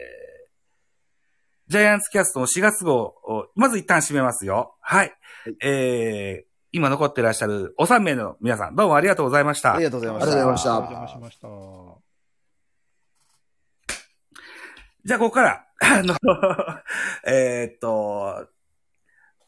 [1.69, 4.75] ー、ジャイアンツキャストの4月号を、まず一旦締めますよ。
[4.81, 5.13] はい。
[5.63, 9.73] えー、今残ってらっしゃるお3名の皆さん、どうもありがとうございました。
[9.75, 10.31] ありがとうございました。
[10.31, 11.47] ありがとうございましたお邪魔しました。
[15.05, 16.15] じゃあ、ここから、 あの、
[17.25, 18.47] えーっと、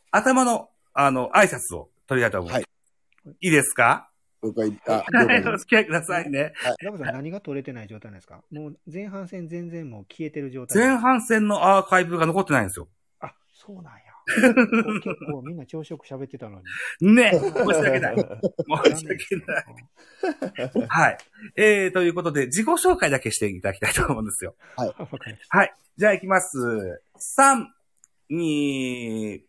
[0.09, 2.51] 頭の、あの、挨拶を取りたいと思う。
[2.51, 2.63] はい。
[3.41, 4.09] いいですか？
[4.43, 4.79] 了解、い。
[5.47, 6.53] お付き合いくださいね。
[6.83, 8.41] ザボさん何が取れてない状態なんですか？
[8.51, 10.75] もう前半戦全然もう消えてる状態。
[10.87, 12.87] 前半戦のアーカイブが残ってないんですよ。
[13.19, 14.10] あ、そうなんや。
[14.25, 16.61] 結構みんな調子よく喋ってたの
[17.01, 17.13] に。
[17.15, 17.31] ね。
[17.31, 18.15] 申し訳ない。
[18.15, 19.61] 申し訳な
[20.81, 20.87] い。
[20.87, 21.17] はい。
[21.55, 24.55] えー、ということで、自己紹介だけしていただきたいと思うんですよ。
[24.77, 25.57] わかりました。
[25.57, 25.73] はい。
[25.97, 26.57] じゃあ行きます。
[27.17, 27.65] 3、
[28.31, 29.41] 2、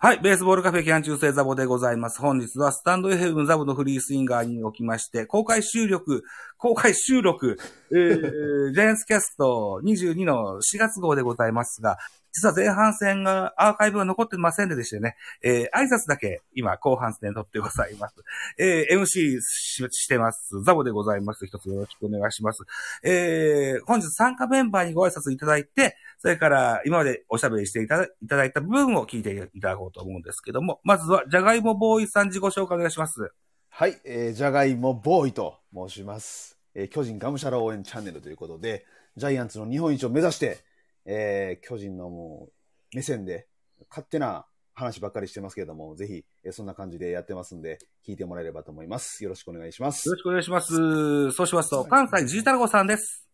[0.00, 0.20] はい。
[0.20, 2.20] ベースボールカフェキャン中世ザボでございます。
[2.20, 6.24] 本日はスタンド FM ザボのフリースインガーにおきまして、公開収録、
[6.56, 7.58] 公開収録、
[7.92, 11.98] えー、 ジャイアンツキャスト22の4月号でございますが、
[12.32, 18.14] 実は前半戦が、アーカイブが残ってませんでしてね、えー、挨拶だけ今後半戦撮ってございます。
[18.56, 20.62] えー、MC ししてます。
[20.62, 21.44] ザボでございます。
[21.46, 22.62] 一つよろしくお願いします。
[23.02, 33.32] えー、本日参加メンバーにご挨拶いただいて、それから今までおしゃべりしていただいただいた部分を聞いていただこうと思うんですけども、まずは、じゃがいもボーイさん自己紹介お願いします。
[33.70, 36.58] はい、えー、じゃがいもボーイと申します。
[36.74, 38.84] えー巨人がむしゃら応援チャンネルということで、
[39.16, 40.58] ジャイアンツの日本一を目指して、
[41.06, 42.50] えー巨人のも
[42.92, 43.48] う目線で
[43.88, 44.44] 勝手な
[44.74, 49.24] 話ばっかりしてますけれども、ぜひ、えーそんな感じでやってますんで、聞いてもらえればと思います。
[49.24, 50.18] よろしくお願いしますよろ。
[50.18, 51.32] しくお願いします。
[51.32, 53.29] そうしますと、関西ジータラゴさんです。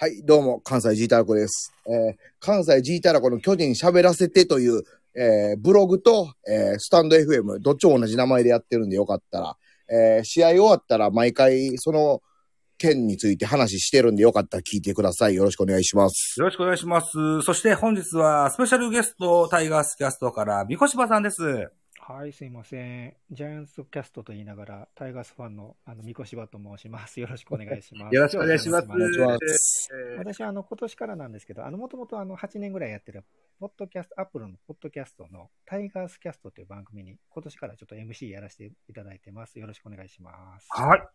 [0.00, 1.72] はい、どうも、関西ジータラコです。
[1.88, 4.84] えー関西ジータラコの巨人喋らせてという、
[5.16, 9.56] えーブログと、えースタンド FM、どっちも同じ名前でやってるんでよかったら、
[9.90, 12.22] えー試合終わったら毎回その
[12.78, 15.34] 件について話してるんでよかったら聞いてください。
[15.34, 16.38] よろしくお願いします。
[16.38, 17.42] よろしくお願いします。
[17.42, 21.42] そして本日はスペシャルゲストタイガースキャストから三越場さんです。
[22.10, 23.14] はい、すいません。
[23.30, 27.20] ジャイアンツキャストと言いながら、タイガースファンの、あの、三越場と申します。
[27.20, 28.14] よろしくお願いします。
[28.14, 28.88] よろしくお願いします。
[28.88, 33.24] お願いしますえー私はあの今年からなんですけど、あのもともとあの8年ぐらいやってる
[33.60, 39.58] ポッドキャスト、アップルのポッドキャストのタイガースキャストという番組に今年からちょっと MC やらせていただいてます。
[39.58, 40.66] よろしくお願いします。
[40.70, 41.00] はい。
[41.00, 41.08] よ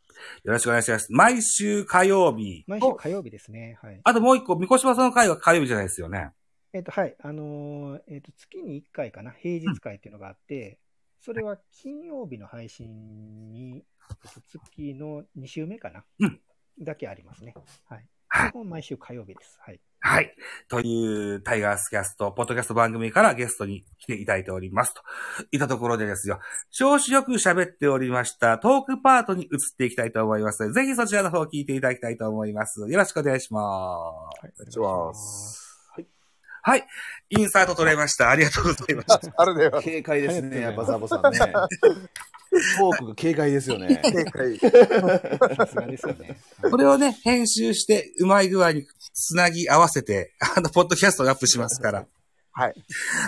[0.44, 1.12] ろしくお願いします。
[1.12, 2.66] 毎週火曜日。
[2.68, 3.80] 毎週火曜日ですね。
[3.82, 4.00] はい。
[4.04, 6.34] あともう一個、三越場さんの会は火曜日じゃないですよね。
[6.74, 7.16] えっ、と、はい。
[7.20, 10.80] あのーえっ、と、月に1回かな、平日会っていうのがあって、
[11.24, 13.78] それは金曜日の配信に、
[14.10, 16.40] えっと月の2週目かな、うん
[16.82, 17.54] だけありますね。
[17.88, 18.06] はい。
[18.28, 19.60] はい基本毎週火曜日です。
[19.62, 19.80] はい。
[20.00, 20.36] はい。
[20.68, 24.96] というタイガースキャスト、ポッドキャスト番組からゲストに来ていただいております。
[24.96, 25.02] と
[25.52, 26.40] いったところでですよ、
[26.72, 30.74] 調子よく喋っておりましたトークパートに移っていきたいと思います。
[30.74, 32.82] ぜひそちらの方を聞いていただきたいと思います。
[32.82, 34.42] よろしくお願いします。
[34.42, 35.73] はい、お願いします。
[36.64, 36.88] はい。
[37.30, 38.30] インサート取れました。
[38.30, 39.20] ありがとうございました。
[39.36, 39.72] あれだよ。
[39.84, 41.40] 軽快ですね、やっぱザボさんね。
[41.40, 44.02] トークが軽快ですよね。
[45.58, 46.38] さすがですよね。
[46.62, 52.06] これをね、編集して、うまい具合につなぎ合わせて、あの、ポッドキャストをアップしますから。
[52.54, 52.74] はい。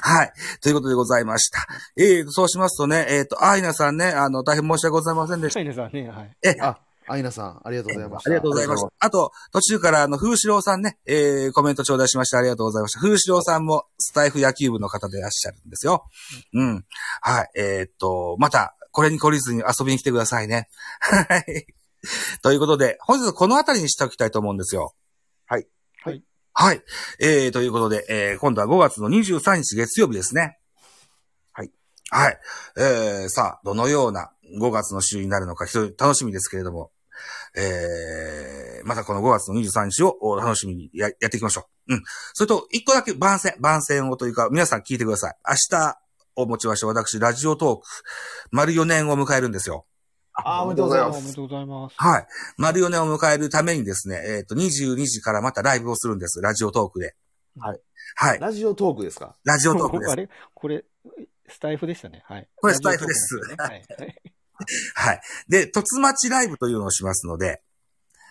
[0.01, 0.31] はい。
[0.61, 1.67] ということでございました。
[1.97, 5.59] えー、そうしますとね、えっ、と、アイナさんね、あの、大変申し訳ございませんでした。
[5.59, 6.37] はい、皆さんね、はい。
[6.43, 6.77] え、あ、
[7.07, 8.29] アイナさん、ありがとうございました。
[8.29, 8.89] ありがとうございました。
[8.99, 12.99] あと、途中から、あの、風志郎さんね、えー、コメント頂戴しましてありがとうございました。
[12.99, 16.05] 風志郎さんも、スタイフ野球部の方でいらっしゃるんですよ。
[16.53, 16.85] うん。
[17.21, 17.49] はい。
[17.55, 20.67] えーっと、また、これに懲りずに遊びに来てくださいね。
[21.01, 21.67] はい。
[22.41, 24.93] ということで、本日はこの辺りにしておきたいと思うんですよ。
[25.45, 25.67] はい。
[26.03, 26.23] はい。
[26.53, 26.81] はい。
[27.19, 30.59] えー、ということで、えー、今度は5月の23日月曜日ですね。
[31.51, 31.71] はい。
[32.09, 32.39] はい。
[32.77, 36.91] えー、さあ、どのような5月の週になるのか、非常に楽しみですけれども、
[37.57, 41.95] えー、またこの5月の23日をお楽しみにややっていきましょう。
[41.95, 42.03] うん。
[42.33, 45.35] それと、一個だけ番宣、番宣をというか、皆さん聞いてください。
[45.47, 45.97] 明日
[46.35, 47.87] をもちまして、私、ラジオトーク、
[48.51, 49.85] 丸4年を迎えるんですよ。
[50.43, 51.95] あおめでとうございますおめでとうございます。
[51.97, 52.27] はい。
[52.57, 56.41] 丸4年を迎えるためにですね、えっ、と、22時からまたライブをするんです。
[56.41, 57.15] ラジオトークで。
[57.57, 57.79] はい。
[58.15, 58.39] はい。
[58.39, 59.35] ラジオトークですか？
[59.45, 60.15] ラジオトークですあ。
[60.17, 60.83] れこれ、
[61.47, 62.23] スタイフでしたね。
[62.25, 62.49] はい。
[62.55, 64.15] これスタイフですラジオトークなんですね
[64.95, 65.21] はい。
[65.49, 67.61] で、突待ちライブというのをしますので、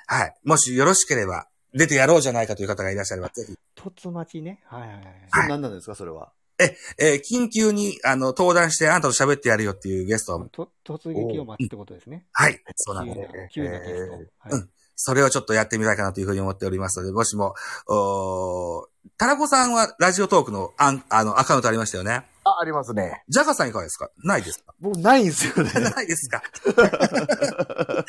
[0.06, 0.34] はい。
[0.44, 3.52] もしよろしければ、出てやろうじゃないかという方がいらっしゃれば、ぜひ。
[3.52, 3.58] は
[3.90, 3.92] い。
[3.94, 4.62] 突待ちね。
[4.66, 4.90] はいはい
[5.30, 5.48] はい。
[5.48, 6.32] 何なんですか、それは？
[6.58, 12.26] え、えー緊急に、あの、登壇してあんたと喋ってやるよっていうゲストを、と突撃を待つってことですね。
[12.32, 12.62] はい。
[12.76, 13.36] そうなん急です。
[13.36, 14.12] な、急なゲスト。
[14.12, 17.54] はいうんそれをちょっとやってみたいかなというふうに思っておりますので、もしも、
[17.88, 18.86] おー
[19.18, 22.24] タラコさんはラジオトークのアンあのアカウントありましたよね？
[22.44, 23.22] あ、ありますね。
[23.28, 24.08] ジャガさんいかがですか？
[24.24, 24.74] ないですか？
[24.80, 25.70] 僕、ないんですよね。
[25.90, 26.42] ないですか？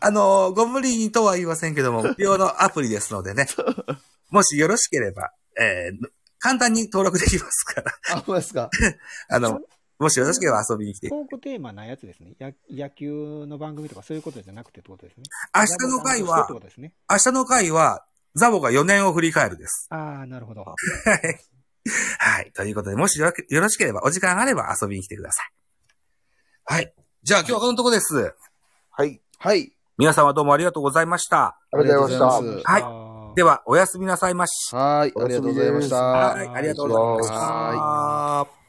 [0.00, 3.46] あの、ご無理にとは言いませんけども、無料のアプリですのでね。
[4.30, 6.08] もしよろしければ、えー
[6.38, 7.92] 簡単に登録できますから。
[8.12, 8.68] あ、そうですか？
[9.30, 9.58] あの、
[9.98, 11.08] もしよろしければ遊びに来て。
[11.08, 12.34] トークテーマないやつですね。
[12.38, 15.24] や野球の番組とかそういうことじゃなくてってことですね。
[15.54, 16.92] 明日の回はね。
[17.10, 19.88] 明日の回は、ザボが4年を振り返るです。
[19.90, 20.62] ああ、なるほど。
[20.62, 20.76] はい。
[22.18, 22.52] はい。
[22.52, 25.52] ということで、もしよろよろしければ、お時間あれば遊びに来てください。
[26.64, 26.94] はい。
[27.22, 28.34] じゃあ今日はこのとこです。
[28.90, 29.20] はい。
[29.38, 29.72] はい。
[29.96, 31.58] 皆様どうもありがとうございました。
[31.72, 32.26] ありがとうございま
[32.58, 32.70] した。
[32.70, 34.74] はいはでは、おやすみなさいまし。
[34.74, 35.12] はい。
[35.14, 35.96] ありがとうございました。
[35.96, 37.34] はい、ありがとうございました。
[37.34, 37.76] はい。
[37.76, 38.65] はい